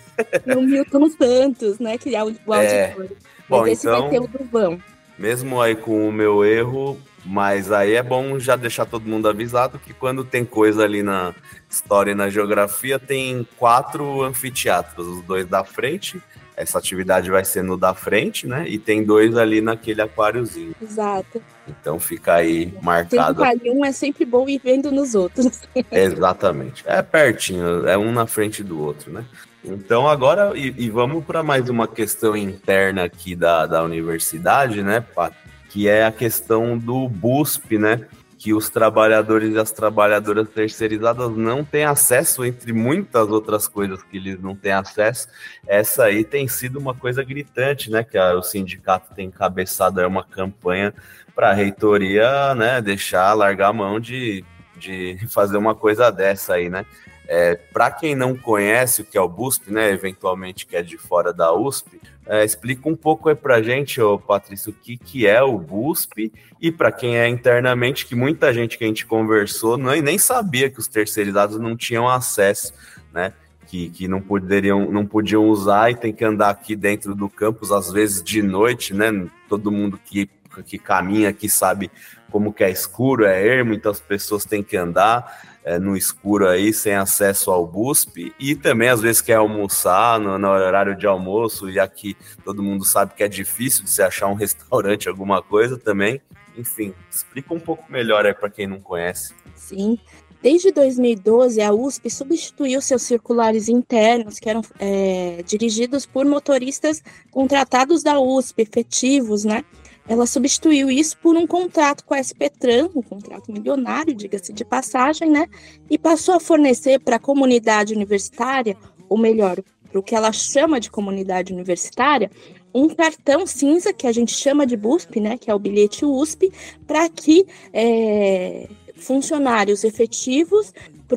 E 0.46 0.53
o 0.56 0.62
Milton 0.62 1.10
Santos, 1.10 1.80
né? 1.80 1.98
Que 1.98 2.15
é 2.15 2.24
o, 2.24 2.34
o 2.46 2.53
é. 2.53 2.94
auditor. 2.94 3.18
Bom, 3.50 3.68
esse 3.68 3.88
então, 3.88 4.01
vai 4.01 4.10
ter 4.12 4.20
o 4.22 4.27
Duvão. 4.27 4.80
Mesmo 5.18 5.62
aí 5.62 5.75
com 5.75 6.08
o 6.08 6.12
meu 6.12 6.46
erro, 6.46 6.98
mas 7.25 7.72
aí 7.72 7.94
é 7.94 8.03
bom 8.03 8.38
já 8.38 8.56
deixar 8.56 8.86
todo 8.86 9.08
mundo 9.08 9.27
avisado 9.27 9.80
que 9.80 9.94
quando 9.94 10.24
tem 10.24 10.44
coisa 10.44 10.84
ali 10.84 11.01
na 11.01 11.34
história 11.70 12.12
e 12.12 12.15
na 12.15 12.30
geografia, 12.30 13.00
tem 13.00 13.48
quatro 13.58 14.22
anfiteatros, 14.22 15.08
os 15.08 15.22
dois 15.24 15.48
da 15.48 15.63
frente. 15.63 16.22
Essa 16.56 16.77
atividade 16.77 17.32
vai 17.32 17.44
ser 17.44 17.63
no 17.63 17.75
da 17.75 17.96
frente, 17.96 18.46
né? 18.46 18.68
E 18.68 18.77
tem 18.77 19.03
dois 19.03 19.36
ali 19.36 19.60
naquele 19.60 20.03
aquáriozinho. 20.03 20.75
Exato. 20.80 21.42
Então 21.68 22.00
fica 22.00 22.36
aí 22.36 22.72
marcado. 22.80 23.44
Sempre 23.44 23.72
um 23.72 23.84
é 23.84 23.92
sempre 23.92 24.25
bom 24.25 24.48
ir 24.48 24.62
vendo 24.63 24.92
nos 24.92 25.15
outros. 25.15 25.62
Exatamente. 25.92 26.84
É 26.86 27.01
pertinho, 27.01 27.88
é 27.88 27.98
um 27.98 28.12
na 28.12 28.27
frente 28.27 28.63
do 28.63 28.80
outro, 28.80 29.12
né? 29.12 29.25
Então 29.65 30.08
agora, 30.08 30.51
e, 30.56 30.74
e 30.77 30.89
vamos 30.89 31.24
para 31.24 31.42
mais 31.42 31.70
uma 31.70 31.88
questão 31.88 32.36
interna 32.36 33.06
aqui 33.06 33.34
da, 33.34 33.65
da 33.65 33.82
universidade, 33.82 34.84
né, 34.84 35.00
Pat? 35.00 35.34
Que 35.74 35.89
é 35.89 36.06
a 36.06 36.12
questão 36.12 36.77
do 36.77 37.10
BUSP, 37.10 37.80
né? 37.80 38.06
Que 38.38 38.53
os 38.53 38.70
trabalhadores 38.70 39.56
e 39.56 39.58
as 39.58 39.72
trabalhadoras 39.72 40.48
terceirizadas 40.48 41.36
não 41.36 41.65
têm 41.65 41.84
acesso, 41.84 42.46
entre 42.46 42.72
muitas 42.72 43.27
outras 43.30 43.68
coisas 43.68 44.03
que 44.03 44.18
eles 44.18 44.39
não 44.39 44.56
têm 44.56 44.72
acesso. 44.72 45.27
Essa 45.68 46.03
aí 46.03 46.24
tem 46.24 46.48
sido 46.48 46.77
uma 46.77 46.94
coisa 46.94 47.24
gritante, 47.24 47.89
né? 47.89 48.03
Que 48.03 48.20
a, 48.20 48.36
o 48.36 48.44
sindicato 48.44 49.15
tem 49.15 49.30
encabeçado 49.30 50.00
é 50.00 50.06
uma 50.06 50.24
campanha 50.24 50.94
para 51.34 51.50
a 51.50 51.53
reitoria, 51.53 52.53
né? 52.53 52.80
Deixar, 52.80 53.34
largar 53.34 53.70
a 53.70 53.74
mão 53.74 54.00
de, 54.00 54.46
de 54.77 55.18
fazer 55.34 55.58
uma 55.58 55.74
coisa 55.74 56.12
dessa 56.12 56.53
aí, 56.53 56.70
né? 56.70 56.86
É, 57.27 57.56
para 57.56 57.89
quem 57.89 58.13
não 58.13 58.38
conhece 58.38 59.01
o 59.01 59.06
que 59.06 59.18
é 59.18 59.22
o 59.22 59.30
BUSP, 59.30 59.72
né, 59.72 59.89
eventualmente 59.89 60.68
que 60.68 60.75
é 60.75 60.84
de 60.84 60.98
fora 60.98 61.34
da 61.34 61.53
USP, 61.53 62.00
é, 62.25 62.44
explica 62.44 62.88
um 62.88 62.96
pouco 62.96 63.30
aí 63.30 63.36
para 63.36 63.56
a 63.56 63.62
gente, 63.62 64.00
ô, 64.01 64.18
Patrício, 64.18 64.72
o 64.72 64.74
que, 64.74 64.98
que 64.98 65.27
é 65.27 65.42
o 65.42 65.58
BUSP 65.58 66.32
e 66.62 66.72
para 66.72 66.92
quem 66.92 67.18
é 67.18 67.27
internamente, 67.27 68.06
que 68.06 68.15
muita 68.15 68.53
gente 68.53 68.77
que 68.77 68.84
a 68.84 68.88
gente 68.88 69.06
conversou 69.06 69.77
não, 69.77 69.92
nem 70.01 70.18
sabia 70.18 70.70
que 70.70 70.80
os 70.80 70.88
terceirizados 70.88 71.60
não 71.60 71.75
tinham 71.75 72.08
acesso, 72.08 72.74
né? 73.13 73.34
Que, 73.68 73.89
que 73.89 74.08
não 74.08 74.22
poderiam, 74.22 74.92
não 74.92 75.06
podiam 75.06 75.50
usar 75.50 75.92
e 75.92 75.96
tem 75.96 76.13
que 76.13 76.24
andar 76.24 76.50
aqui 76.50 76.75
dentro 76.75 77.15
do 77.15 77.27
campus, 77.27 77.72
às 77.72 77.92
vezes 77.92 78.24
de 78.24 78.42
noite, 78.42 78.94
né? 78.94 79.27
Todo 79.50 79.72
mundo 79.72 80.00
que, 80.06 80.30
que 80.65 80.77
caminha 80.77 81.30
aqui 81.30 81.50
sabe 81.50 81.92
como 82.32 82.53
que 82.53 82.63
é 82.63 82.72
escuro, 82.72 83.25
é 83.25 83.46
ermo, 83.46 83.74
então 83.74 83.92
as 83.92 84.00
pessoas 84.00 84.46
têm 84.46 84.63
que 84.63 84.77
andar 84.77 85.52
é, 85.63 85.79
no 85.79 85.96
escuro 85.96 86.48
aí, 86.48 86.74
sem 86.74 86.93
acesso 86.93 87.51
ao 87.51 87.65
BUSP, 87.65 88.34
e 88.39 88.55
também 88.55 88.89
às 88.89 89.01
vezes 89.01 89.22
quer 89.22 89.36
almoçar 89.36 90.20
no, 90.20 90.38
no, 90.38 90.48
horário 90.50 90.96
de 90.96 91.08
almoço, 91.08 91.70
e 91.70 91.79
aqui 91.79 92.15
todo 92.43 92.63
mundo 92.63 92.84
sabe 92.84 93.13
que 93.15 93.24
é 93.24 93.27
difícil 93.27 93.84
de 93.84 93.89
se 93.89 94.01
achar 94.01 94.27
um 94.27 94.36
restaurante, 94.36 95.08
alguma 95.10 95.41
coisa 95.41 95.77
também. 95.77 96.22
Enfim, 96.58 96.93
explica 97.10 97.53
um 97.53 97.60
pouco 97.60 97.91
melhor 97.91 98.25
aí 98.25 98.34
para 98.34 98.50
quem 98.50 98.67
não 98.67 98.79
conhece. 98.79 99.34
Sim. 99.55 99.98
Desde 100.43 100.74
2012, 100.74 101.62
a 101.62 101.72
USP 101.72 102.10
substituiu 102.10 102.82
seus 102.82 103.03
circulares 103.03 103.70
internos, 103.70 104.39
que 104.39 104.50
eram 104.50 104.62
é, 104.77 105.41
dirigidos 105.48 106.05
por 106.05 106.25
motoristas 106.25 107.01
contratados 107.32 108.03
da 108.03 108.20
USP, 108.20 108.62
efetivos, 108.62 109.46
né? 109.46 109.63
Ela 110.07 110.25
substituiu 110.25 110.91
isso 110.91 111.17
por 111.17 111.36
um 111.36 111.48
contrato 111.48 112.03
com 112.03 112.13
a 112.13 112.19
SPTran, 112.19 112.89
um 112.95 113.01
contrato 113.01 113.51
milionário, 113.51 114.13
diga-se 114.13 114.51
de 114.51 114.65
passagem, 114.65 115.29
né? 115.29 115.48
E 115.89 115.98
passou 115.98 116.36
a 116.36 116.39
fornecer 116.39 117.00
para 117.00 117.15
a 117.15 117.19
comunidade 117.19 117.93
universitária, 117.93 118.75
ou 119.07 119.17
melhor, 119.17 119.62
para 119.89 120.00
o 120.00 120.03
que 120.03 120.15
ela 120.15 120.31
chama 120.31 120.79
de 120.79 120.89
comunidade 120.89 121.53
universitária, 121.53 122.29
um 122.74 122.89
cartão 122.89 123.45
cinza 123.45 123.93
que 123.93 124.07
a 124.07 124.12
gente 124.12 124.33
chama 124.33 124.65
de 124.65 124.75
BUSP, 124.75 125.19
né? 125.19 125.38
Que 125.38 125.50
é 125.50 125.55
o 125.55 125.60
bilhete 125.60 126.05
USP, 126.05 126.51
para 126.86 127.07
que 127.07 127.45
é, 127.72 128.67
funcionários 128.95 129.83
efetivos 129.83 130.74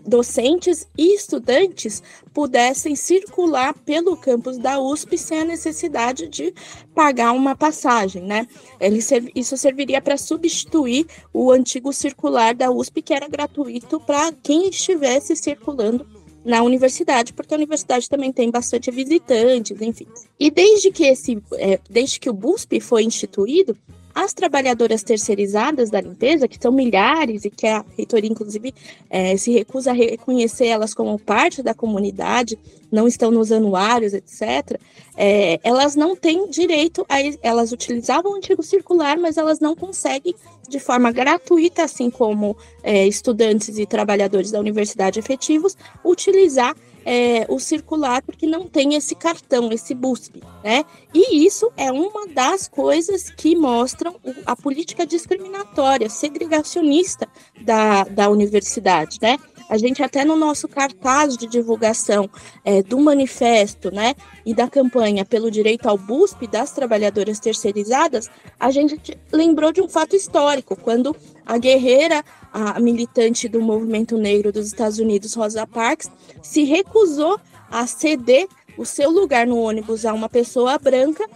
docentes 0.06 0.86
e 0.96 1.14
estudantes 1.14 2.02
pudessem 2.32 2.94
circular 2.94 3.72
pelo 3.72 4.16
campus 4.16 4.58
da 4.58 4.78
USP 4.80 5.16
sem 5.16 5.40
a 5.40 5.44
necessidade 5.44 6.28
de 6.28 6.52
pagar 6.94 7.32
uma 7.32 7.56
passagem, 7.56 8.22
né? 8.22 8.46
Ele, 8.80 9.00
isso 9.34 9.56
serviria 9.56 10.00
para 10.00 10.16
substituir 10.16 11.06
o 11.32 11.50
antigo 11.50 11.92
circular 11.92 12.54
da 12.54 12.70
USP, 12.70 13.02
que 13.02 13.14
era 13.14 13.28
gratuito 13.28 14.00
para 14.00 14.32
quem 14.32 14.68
estivesse 14.68 15.34
circulando 15.36 16.06
na 16.44 16.62
universidade, 16.62 17.32
porque 17.32 17.52
a 17.52 17.56
universidade 17.56 18.08
também 18.08 18.32
tem 18.32 18.50
bastante 18.52 18.88
visitantes, 18.90 19.80
enfim. 19.80 20.06
E 20.38 20.48
desde 20.48 20.92
que 20.92 21.04
esse, 21.04 21.42
é, 21.54 21.80
desde 21.90 22.20
que 22.20 22.30
o 22.30 22.32
BUSP 22.32 22.78
foi 22.78 23.02
instituído, 23.02 23.76
as 24.16 24.32
trabalhadoras 24.32 25.02
terceirizadas 25.02 25.90
da 25.90 26.00
limpeza, 26.00 26.48
que 26.48 26.56
são 26.58 26.72
milhares 26.72 27.44
e 27.44 27.50
que 27.50 27.66
a 27.66 27.84
reitoria, 27.94 28.30
inclusive, 28.30 28.72
é, 29.10 29.36
se 29.36 29.52
recusa 29.52 29.90
a 29.90 29.94
reconhecer 29.94 30.68
elas 30.68 30.94
como 30.94 31.18
parte 31.18 31.62
da 31.62 31.74
comunidade, 31.74 32.58
não 32.90 33.06
estão 33.06 33.30
nos 33.30 33.52
anuários, 33.52 34.14
etc., 34.14 34.80
é, 35.18 35.60
elas 35.62 35.94
não 35.94 36.16
têm 36.16 36.48
direito 36.48 37.04
a. 37.10 37.16
Elas 37.42 37.72
utilizavam 37.72 38.32
o 38.32 38.36
antigo 38.36 38.62
circular, 38.62 39.18
mas 39.18 39.36
elas 39.36 39.60
não 39.60 39.76
conseguem, 39.76 40.34
de 40.66 40.80
forma 40.80 41.12
gratuita, 41.12 41.82
assim 41.82 42.08
como 42.08 42.56
é, 42.82 43.06
estudantes 43.06 43.78
e 43.78 43.84
trabalhadores 43.84 44.50
da 44.50 44.58
universidade 44.58 45.18
efetivos, 45.18 45.76
utilizar 46.02 46.74
é, 47.06 47.46
o 47.48 47.60
circular 47.60 48.20
porque 48.20 48.48
não 48.48 48.66
tem 48.66 48.94
esse 48.94 49.14
cartão, 49.14 49.70
esse 49.70 49.94
BUSP, 49.94 50.42
né? 50.64 50.84
E 51.14 51.46
isso 51.46 51.70
é 51.76 51.92
uma 51.92 52.26
das 52.26 52.66
coisas 52.66 53.30
que 53.30 53.54
mostram 53.54 54.16
a 54.44 54.56
política 54.56 55.06
discriminatória, 55.06 56.10
segregacionista 56.10 57.28
da, 57.62 58.02
da 58.02 58.28
universidade, 58.28 59.18
né? 59.22 59.38
A 59.68 59.78
gente 59.78 60.02
até 60.02 60.24
no 60.24 60.36
nosso 60.36 60.68
cartaz 60.68 61.36
de 61.36 61.46
divulgação 61.46 62.28
é, 62.64 62.82
do 62.82 62.98
manifesto, 63.00 63.90
né, 63.90 64.14
e 64.44 64.54
da 64.54 64.68
campanha 64.68 65.24
pelo 65.24 65.50
direito 65.50 65.88
ao 65.88 65.98
BUSP 65.98 66.46
das 66.46 66.70
trabalhadoras 66.70 67.40
terceirizadas, 67.40 68.30
a 68.60 68.70
gente 68.70 69.18
lembrou 69.32 69.72
de 69.72 69.82
um 69.82 69.88
fato 69.88 70.14
histórico, 70.14 70.76
quando 70.76 71.16
a 71.46 71.56
guerreira, 71.58 72.24
a 72.52 72.80
militante 72.80 73.48
do 73.48 73.60
movimento 73.60 74.18
negro 74.18 74.52
dos 74.52 74.66
Estados 74.66 74.98
Unidos, 74.98 75.34
Rosa 75.34 75.66
Parks, 75.66 76.10
se 76.42 76.64
recusou 76.64 77.38
a 77.70 77.86
ceder 77.86 78.48
o 78.76 78.84
seu 78.84 79.10
lugar 79.10 79.46
no 79.46 79.58
ônibus 79.58 80.04
a 80.04 80.12
uma 80.12 80.28
pessoa 80.28 80.78
branca 80.78 81.26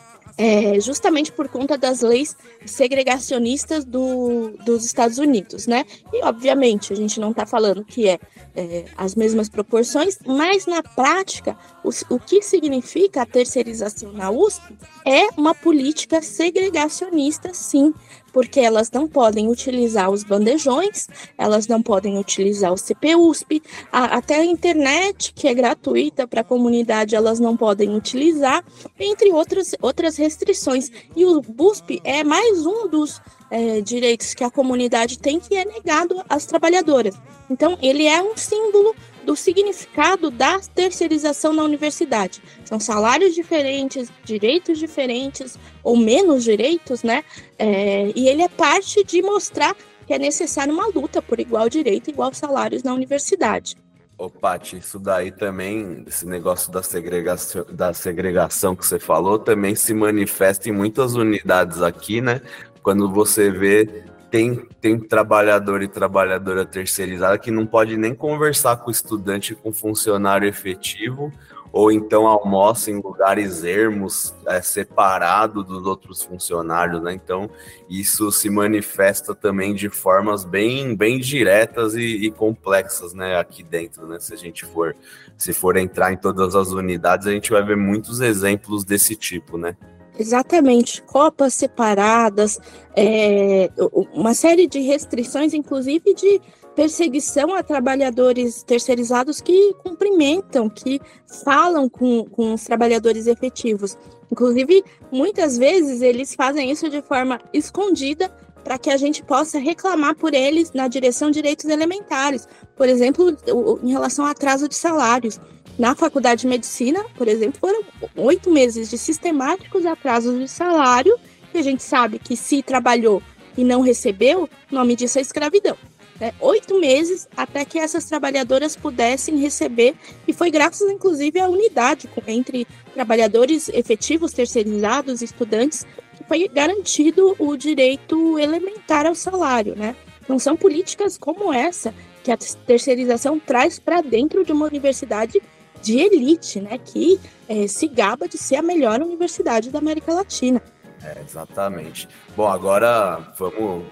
é, 0.40 0.80
justamente 0.80 1.30
por 1.30 1.48
conta 1.50 1.76
das 1.76 2.00
leis 2.00 2.34
segregacionistas 2.64 3.84
do, 3.84 4.56
dos 4.64 4.86
Estados 4.86 5.18
Unidos, 5.18 5.66
né? 5.66 5.84
E, 6.10 6.24
obviamente, 6.24 6.94
a 6.94 6.96
gente 6.96 7.20
não 7.20 7.30
está 7.30 7.44
falando 7.44 7.84
que 7.84 8.08
é, 8.08 8.18
é, 8.56 8.86
as 8.96 9.14
mesmas 9.14 9.50
proporções, 9.50 10.18
mas 10.26 10.64
na 10.64 10.82
prática, 10.82 11.58
o, 11.84 11.90
o 12.14 12.18
que 12.18 12.40
significa 12.40 13.20
a 13.20 13.26
terceirização 13.26 14.12
na 14.12 14.30
USP 14.30 14.74
é 15.04 15.28
uma 15.36 15.54
política 15.54 16.22
segregacionista, 16.22 17.52
sim, 17.52 17.92
porque 18.32 18.60
elas 18.60 18.90
não 18.90 19.08
podem 19.08 19.48
utilizar 19.48 20.10
os 20.10 20.22
bandejões, 20.22 21.08
elas 21.36 21.66
não 21.66 21.82
podem 21.82 22.18
utilizar 22.18 22.72
o 22.72 22.76
CPUSP, 22.76 23.62
a, 23.92 24.16
até 24.16 24.36
a 24.36 24.44
internet, 24.44 25.32
que 25.34 25.48
é 25.48 25.54
gratuita 25.54 26.26
para 26.26 26.40
a 26.40 26.44
comunidade, 26.44 27.14
elas 27.14 27.40
não 27.40 27.56
podem 27.56 27.94
utilizar, 27.94 28.64
entre 28.98 29.32
outras, 29.32 29.74
outras 29.80 30.16
restrições. 30.16 30.90
E 31.16 31.24
o 31.24 31.40
BUSP 31.40 32.00
é 32.04 32.24
mais 32.24 32.64
um 32.66 32.88
dos 32.88 33.20
é, 33.50 33.80
direitos 33.80 34.32
que 34.32 34.44
a 34.44 34.50
comunidade 34.50 35.18
tem 35.18 35.40
que 35.40 35.56
é 35.56 35.64
negado 35.64 36.22
às 36.28 36.46
trabalhadoras. 36.46 37.14
Então, 37.50 37.76
ele 37.82 38.06
é 38.06 38.22
um 38.22 38.36
símbolo 38.36 38.94
do 39.24 39.36
significado 39.36 40.30
da 40.30 40.60
terceirização 40.60 41.52
na 41.52 41.62
universidade. 41.62 42.42
São 42.64 42.80
salários 42.80 43.34
diferentes, 43.34 44.10
direitos 44.24 44.78
diferentes 44.78 45.58
ou 45.82 45.96
menos 45.96 46.44
direitos, 46.44 47.02
né? 47.02 47.24
É, 47.58 48.12
e 48.14 48.28
ele 48.28 48.42
é 48.42 48.48
parte 48.48 49.04
de 49.04 49.22
mostrar 49.22 49.76
que 50.06 50.14
é 50.14 50.18
necessário 50.18 50.72
uma 50.72 50.86
luta 50.88 51.22
por 51.22 51.38
igual 51.38 51.68
direito 51.68 52.10
igual 52.10 52.34
salários 52.34 52.82
na 52.82 52.92
universidade. 52.92 53.76
Ô, 54.18 54.28
Paty, 54.28 54.76
isso 54.76 54.98
daí 54.98 55.32
também, 55.32 56.04
esse 56.06 56.26
negócio 56.26 56.70
da 56.70 56.82
segregação, 56.82 57.64
da 57.70 57.94
segregação 57.94 58.76
que 58.76 58.84
você 58.84 58.98
falou, 58.98 59.38
também 59.38 59.74
se 59.74 59.94
manifesta 59.94 60.68
em 60.68 60.72
muitas 60.72 61.14
unidades 61.14 61.80
aqui, 61.80 62.20
né? 62.20 62.42
Quando 62.82 63.10
você 63.10 63.50
vê 63.50 64.04
tem, 64.30 64.66
tem 64.80 64.98
trabalhador 64.98 65.82
e 65.82 65.88
trabalhadora 65.88 66.64
terceirizada 66.64 67.38
que 67.38 67.50
não 67.50 67.66
pode 67.66 67.96
nem 67.96 68.14
conversar 68.14 68.76
com 68.76 68.88
o 68.88 68.92
estudante, 68.92 69.54
com 69.54 69.72
funcionário 69.72 70.48
efetivo, 70.48 71.32
ou 71.72 71.92
então 71.92 72.26
almoça 72.26 72.90
em 72.90 73.00
lugares 73.00 73.62
ermos, 73.62 74.34
é, 74.46 74.60
separado 74.60 75.62
dos 75.62 75.86
outros 75.86 76.22
funcionários, 76.22 77.00
né? 77.00 77.12
Então, 77.12 77.48
isso 77.88 78.30
se 78.32 78.50
manifesta 78.50 79.34
também 79.34 79.74
de 79.74 79.88
formas 79.88 80.44
bem, 80.44 80.96
bem 80.96 81.18
diretas 81.18 81.94
e, 81.94 82.26
e, 82.26 82.30
complexas, 82.30 83.14
né? 83.14 83.38
Aqui 83.38 83.62
dentro, 83.62 84.06
né? 84.06 84.18
Se 84.18 84.34
a 84.34 84.36
gente 84.36 84.64
for, 84.64 84.96
se 85.36 85.52
for 85.52 85.76
entrar 85.76 86.12
em 86.12 86.16
todas 86.16 86.56
as 86.56 86.70
unidades, 86.70 87.26
a 87.26 87.32
gente 87.32 87.50
vai 87.50 87.62
ver 87.62 87.76
muitos 87.76 88.20
exemplos 88.20 88.84
desse 88.84 89.14
tipo, 89.14 89.56
né? 89.56 89.76
Exatamente, 90.20 91.00
copas 91.00 91.54
separadas, 91.54 92.60
é, 92.94 93.70
uma 94.12 94.34
série 94.34 94.66
de 94.66 94.78
restrições, 94.78 95.54
inclusive 95.54 96.12
de 96.12 96.42
perseguição 96.76 97.54
a 97.54 97.62
trabalhadores 97.62 98.62
terceirizados 98.62 99.40
que 99.40 99.72
cumprimentam, 99.82 100.68
que 100.68 101.00
falam 101.42 101.88
com, 101.88 102.26
com 102.26 102.52
os 102.52 102.64
trabalhadores 102.64 103.26
efetivos. 103.26 103.96
Inclusive, 104.30 104.84
muitas 105.10 105.56
vezes 105.56 106.02
eles 106.02 106.34
fazem 106.34 106.70
isso 106.70 106.90
de 106.90 107.00
forma 107.00 107.40
escondida 107.50 108.30
para 108.62 108.78
que 108.78 108.90
a 108.90 108.96
gente 108.96 109.22
possa 109.22 109.58
reclamar 109.58 110.14
por 110.14 110.34
eles 110.34 110.72
na 110.72 110.88
direção 110.88 111.30
de 111.30 111.40
direitos 111.40 111.66
elementares, 111.66 112.46
por 112.76 112.88
exemplo, 112.88 113.36
em 113.82 113.90
relação 113.90 114.24
ao 114.24 114.30
atraso 114.30 114.68
de 114.68 114.74
salários. 114.74 115.40
Na 115.78 115.94
faculdade 115.94 116.42
de 116.42 116.46
medicina, 116.46 117.04
por 117.16 117.26
exemplo, 117.26 117.58
foram 117.58 117.82
oito 118.16 118.50
meses 118.50 118.90
de 118.90 118.98
sistemáticos 118.98 119.86
atrasos 119.86 120.38
de 120.38 120.48
salário, 120.48 121.16
e 121.54 121.58
a 121.58 121.62
gente 121.62 121.82
sabe 121.82 122.18
que 122.18 122.36
se 122.36 122.62
trabalhou 122.62 123.22
e 123.56 123.64
não 123.64 123.80
recebeu, 123.80 124.48
o 124.70 124.74
nome 124.74 124.94
disso 124.94 125.18
é 125.18 125.22
escravidão 125.22 125.76
né, 126.20 126.34
oito 126.38 126.78
meses 126.78 127.26
até 127.34 127.64
que 127.64 127.78
essas 127.78 128.04
trabalhadoras 128.04 128.76
pudessem 128.76 129.38
receber, 129.38 129.94
e 130.28 130.32
foi 130.32 130.50
graças, 130.50 130.88
inclusive, 130.88 131.40
à 131.40 131.48
unidade 131.48 132.08
entre 132.26 132.66
trabalhadores 132.92 133.70
efetivos, 133.70 134.32
terceirizados, 134.32 135.22
estudantes, 135.22 135.86
foi 136.26 136.48
garantido 136.48 137.34
o 137.38 137.56
direito 137.56 138.38
elementar 138.38 139.06
ao 139.06 139.14
salário. 139.14 139.74
Né? 139.76 139.96
Então, 140.22 140.38
são 140.38 140.56
políticas 140.56 141.18
como 141.18 141.52
essa 141.52 141.94
que 142.22 142.30
a 142.30 142.36
terceirização 142.36 143.38
traz 143.38 143.78
para 143.78 144.00
dentro 144.00 144.44
de 144.44 144.52
uma 144.52 144.66
universidade 144.66 145.40
de 145.82 145.98
elite, 145.98 146.60
né, 146.60 146.78
que 146.78 147.18
é, 147.48 147.66
se 147.66 147.88
gaba 147.88 148.28
de 148.28 148.36
ser 148.36 148.56
a 148.56 148.62
melhor 148.62 149.00
universidade 149.00 149.70
da 149.70 149.78
América 149.78 150.12
Latina. 150.12 150.62
É, 151.02 151.16
exatamente. 151.26 152.06
Bom, 152.36 152.46
agora 152.46 153.32
vamos, 153.38 153.86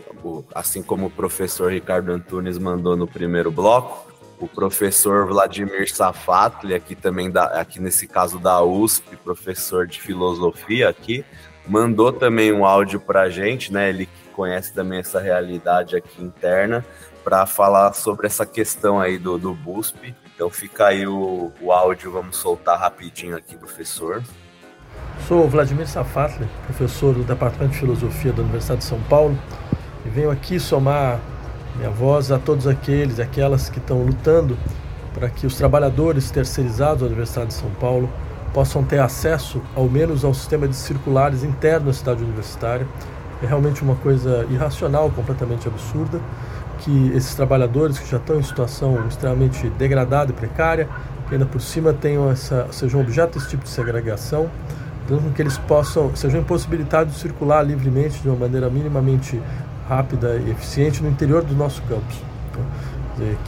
assim 0.54 0.82
como 0.82 1.06
o 1.06 1.10
professor 1.10 1.72
Ricardo 1.72 2.12
Antunes 2.12 2.58
mandou 2.58 2.96
no 2.96 3.06
primeiro 3.06 3.50
bloco, 3.50 4.06
o 4.38 4.46
professor 4.46 5.26
Vladimir 5.26 5.90
Safatli, 5.92 6.74
aqui 6.74 6.94
também, 6.94 7.30
da, 7.30 7.44
aqui 7.60 7.80
nesse 7.80 8.06
caso 8.06 8.38
da 8.38 8.62
USP, 8.62 9.16
professor 9.16 9.86
de 9.86 10.00
filosofia 10.00 10.88
aqui, 10.88 11.24
mandou 11.68 12.12
também 12.12 12.52
um 12.52 12.64
áudio 12.64 12.98
para 12.98 13.22
a 13.22 13.30
gente, 13.30 13.72
né? 13.72 13.88
Ele 13.90 14.06
que 14.06 14.28
conhece 14.32 14.72
também 14.72 15.00
essa 15.00 15.20
realidade 15.20 15.96
aqui 15.96 16.22
interna, 16.22 16.84
para 17.22 17.44
falar 17.44 17.92
sobre 17.92 18.26
essa 18.26 18.46
questão 18.46 18.98
aí 18.98 19.18
do, 19.18 19.36
do 19.36 19.52
BUSP. 19.54 20.14
Então 20.34 20.48
fica 20.48 20.86
aí 20.86 21.06
o, 21.06 21.52
o 21.60 21.72
áudio, 21.72 22.10
vamos 22.10 22.36
soltar 22.36 22.78
rapidinho 22.78 23.36
aqui, 23.36 23.56
professor. 23.56 24.22
Sou 25.26 25.46
Vladimir 25.46 25.86
Safatli, 25.86 26.48
professor 26.64 27.12
do 27.12 27.22
Departamento 27.22 27.72
de 27.72 27.80
Filosofia 27.80 28.32
da 28.32 28.42
Universidade 28.42 28.80
de 28.80 28.86
São 28.86 29.00
Paulo, 29.02 29.36
e 30.06 30.08
venho 30.08 30.30
aqui 30.30 30.58
somar 30.58 31.20
minha 31.76 31.90
voz 31.90 32.32
a 32.32 32.38
todos 32.38 32.66
aqueles 32.66 33.20
aquelas 33.20 33.68
que 33.68 33.78
estão 33.78 34.02
lutando 34.02 34.56
para 35.12 35.28
que 35.28 35.46
os 35.46 35.56
trabalhadores 35.56 36.30
terceirizados 36.30 37.00
da 37.00 37.06
Universidade 37.06 37.48
de 37.48 37.54
São 37.54 37.70
Paulo 37.72 38.08
possam 38.52 38.82
ter 38.82 39.00
acesso, 39.00 39.60
ao 39.74 39.88
menos, 39.88 40.24
ao 40.24 40.34
sistema 40.34 40.66
de 40.66 40.74
circulares 40.74 41.44
interno 41.44 41.86
da 41.86 41.92
cidade 41.92 42.22
universitária. 42.22 42.86
É 43.42 43.46
realmente 43.46 43.82
uma 43.82 43.94
coisa 43.96 44.46
irracional, 44.50 45.10
completamente 45.10 45.68
absurda, 45.68 46.20
que 46.78 47.12
esses 47.14 47.34
trabalhadores 47.34 47.98
que 47.98 48.10
já 48.10 48.16
estão 48.16 48.38
em 48.38 48.42
situação 48.42 49.06
extremamente 49.06 49.68
degradada 49.70 50.30
e 50.30 50.34
precária, 50.34 50.88
que 51.28 51.34
ainda 51.34 51.46
por 51.46 51.60
cima 51.60 51.92
tenham 51.92 52.30
essa, 52.30 52.66
sejam 52.70 53.00
objeto 53.00 53.38
desse 53.38 53.50
tipo 53.50 53.64
de 53.64 53.70
segregação, 53.70 54.48
com 55.08 55.32
que 55.32 55.40
eles 55.40 55.56
possam 55.56 56.14
sejam 56.14 56.40
impossibilitados 56.40 57.14
de 57.14 57.20
circular 57.20 57.62
livremente 57.62 58.20
de 58.20 58.28
uma 58.28 58.36
maneira 58.36 58.68
minimamente 58.68 59.40
rápida 59.88 60.36
e 60.36 60.50
eficiente 60.50 61.02
no 61.02 61.08
interior 61.08 61.42
do 61.42 61.54
nosso 61.54 61.80
campus. 61.82 62.16
Né? 62.56 62.64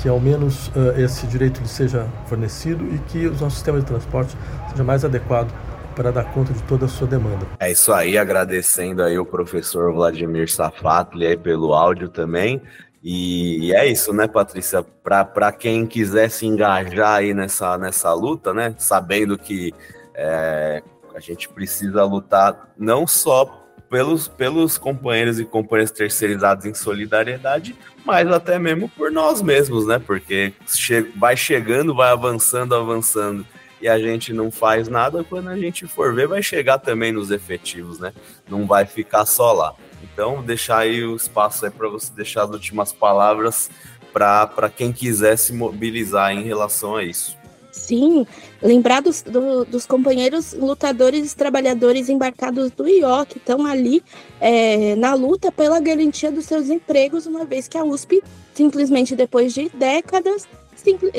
Que 0.01 0.09
ao 0.09 0.21
menos 0.21 0.69
uh, 0.69 0.99
esse 0.99 1.27
direito 1.27 1.61
lhe 1.61 1.69
seja 1.69 2.07
fornecido 2.27 2.85
e 2.95 2.99
que 2.99 3.27
o 3.27 3.33
nosso 3.33 3.51
sistema 3.51 3.79
de 3.79 3.87
transporte 3.87 4.37
seja 4.71 4.85
mais 4.85 5.05
adequado 5.05 5.51
para 5.95 6.11
dar 6.11 6.25
conta 6.33 6.53
de 6.53 6.63
toda 6.63 6.87
a 6.87 6.89
sua 6.89 7.07
demanda. 7.07 7.47
É 7.59 7.71
isso 7.71 7.93
aí, 7.93 8.17
agradecendo 8.17 9.03
aí 9.03 9.19
o 9.19 9.27
professor 9.27 9.93
Vladimir 9.93 10.51
Safatli 10.51 11.27
aí 11.27 11.37
pelo 11.37 11.75
áudio 11.75 12.09
também. 12.09 12.63
E, 13.03 13.67
e, 13.69 13.75
é 13.75 13.87
isso, 13.87 14.13
né, 14.13 14.29
Patrícia? 14.29 14.83
Para 14.83 15.53
quem 15.53 15.87
quiser 15.87 16.31
se 16.31 16.47
engajar 16.47 17.17
aí 17.17 17.35
nessa, 17.35 17.77
nessa 17.79 18.13
luta, 18.13 18.53
né, 18.53 18.75
sabendo 18.79 19.39
que 19.39 19.73
é, 20.15 20.83
a 21.15 21.21
gente 21.21 21.49
precisa 21.49 22.05
lutar 22.05 22.73
não 22.79 23.07
só 23.07 23.60
pelos, 23.91 24.29
pelos 24.29 24.79
companheiros 24.79 25.41
e 25.41 25.45
companheiras 25.45 25.91
terceirizados 25.91 26.65
em 26.65 26.73
solidariedade, 26.73 27.77
mas 28.05 28.31
até 28.31 28.57
mesmo 28.57 28.89
por 28.89 29.11
nós 29.11 29.43
mesmos, 29.43 29.85
né? 29.85 29.99
Porque 29.99 30.55
che 30.69 31.01
vai 31.17 31.37
chegando, 31.37 31.95
vai 31.95 32.11
avançando, 32.11 32.75
avançando, 32.75 33.45
e 33.83 33.89
a 33.89 33.99
gente 33.99 34.33
não 34.33 34.51
faz 34.51 34.89
nada, 34.89 35.25
quando 35.25 35.49
a 35.49 35.59
gente 35.59 35.87
for 35.87 36.15
ver, 36.15 36.29
vai 36.29 36.43
chegar 36.43 36.79
também 36.79 37.11
nos 37.11 37.31
efetivos, 37.31 37.99
né? 37.99 38.13
Não 38.49 38.67
vai 38.67 38.87
ficar 38.87 39.27
só 39.27 39.53
lá. 39.53 39.75
Então, 40.03 40.43
deixar 40.43 40.79
aí 40.79 41.03
o 41.05 41.17
espaço 41.17 41.65
aí 41.65 41.71
para 41.71 41.89
você 41.89 42.13
deixar 42.15 42.45
as 42.45 42.51
últimas 42.51 42.93
palavras 42.93 43.71
para 44.13 44.71
quem 44.75 44.93
quiser 44.93 45.37
se 45.37 45.53
mobilizar 45.53 46.33
em 46.33 46.43
relação 46.43 46.97
a 46.97 47.03
isso. 47.03 47.40
Sim, 47.73 48.27
lembrar 48.61 49.01
dos, 49.01 49.23
do, 49.23 49.65
dos 49.65 49.87
companheiros 49.87 50.53
lutadores 50.53 51.33
e 51.33 51.37
trabalhadores 51.37 52.09
embarcados 52.09 52.71
do 52.73 52.89
IO, 52.89 53.25
que 53.27 53.39
estão 53.39 53.65
ali 53.65 54.03
é, 54.41 54.97
na 54.97 55.15
luta 55.15 55.53
pela 55.53 55.79
garantia 55.81 56.33
dos 56.33 56.47
seus 56.47 56.69
empregos, 56.69 57.27
uma 57.27 57.45
vez 57.45 57.69
que 57.69 57.79
a 57.79 57.85
USP, 57.85 58.23
simplesmente 58.55 59.15
depois 59.15 59.55
de 59.55 59.69
décadas, 59.69 60.49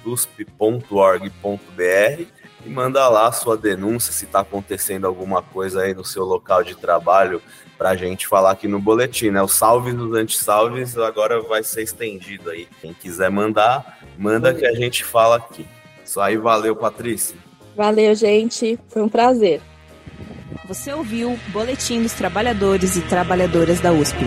e 2.65 2.69
manda 2.69 3.07
lá 3.07 3.31
sua 3.31 3.55
denúncia 3.55 4.11
se 4.11 4.25
está 4.25 4.41
acontecendo 4.41 5.05
alguma 5.07 5.41
coisa 5.41 5.81
aí 5.83 5.93
no 5.93 6.03
seu 6.03 6.23
local 6.23 6.63
de 6.63 6.75
trabalho 6.75 7.41
para 7.77 7.91
a 7.91 7.95
gente 7.95 8.27
falar 8.27 8.51
aqui 8.51 8.67
no 8.67 8.79
boletim, 8.79 9.29
né? 9.29 9.41
O 9.41 9.47
salve 9.47 9.93
dos 9.93 10.13
antissalves 10.13 10.97
agora 10.97 11.39
vai 11.41 11.63
ser 11.63 11.83
estendido 11.83 12.49
aí. 12.49 12.67
Quem 12.81 12.93
quiser 12.93 13.29
mandar, 13.29 13.99
manda 14.17 14.53
que 14.53 14.65
a 14.65 14.73
gente 14.73 15.03
fala 15.03 15.37
aqui. 15.37 15.65
Isso 16.03 16.19
aí, 16.19 16.37
valeu, 16.37 16.75
Patrícia. 16.75 17.37
Valeu, 17.75 18.15
gente. 18.15 18.79
Foi 18.89 19.03
um 19.03 19.09
prazer. 19.09 19.61
Você 20.67 20.91
ouviu 20.91 21.39
Boletim 21.49 22.01
dos 22.01 22.13
Trabalhadores 22.13 22.95
e 22.95 23.01
Trabalhadoras 23.01 23.79
da 23.79 23.91
USP. 23.91 24.17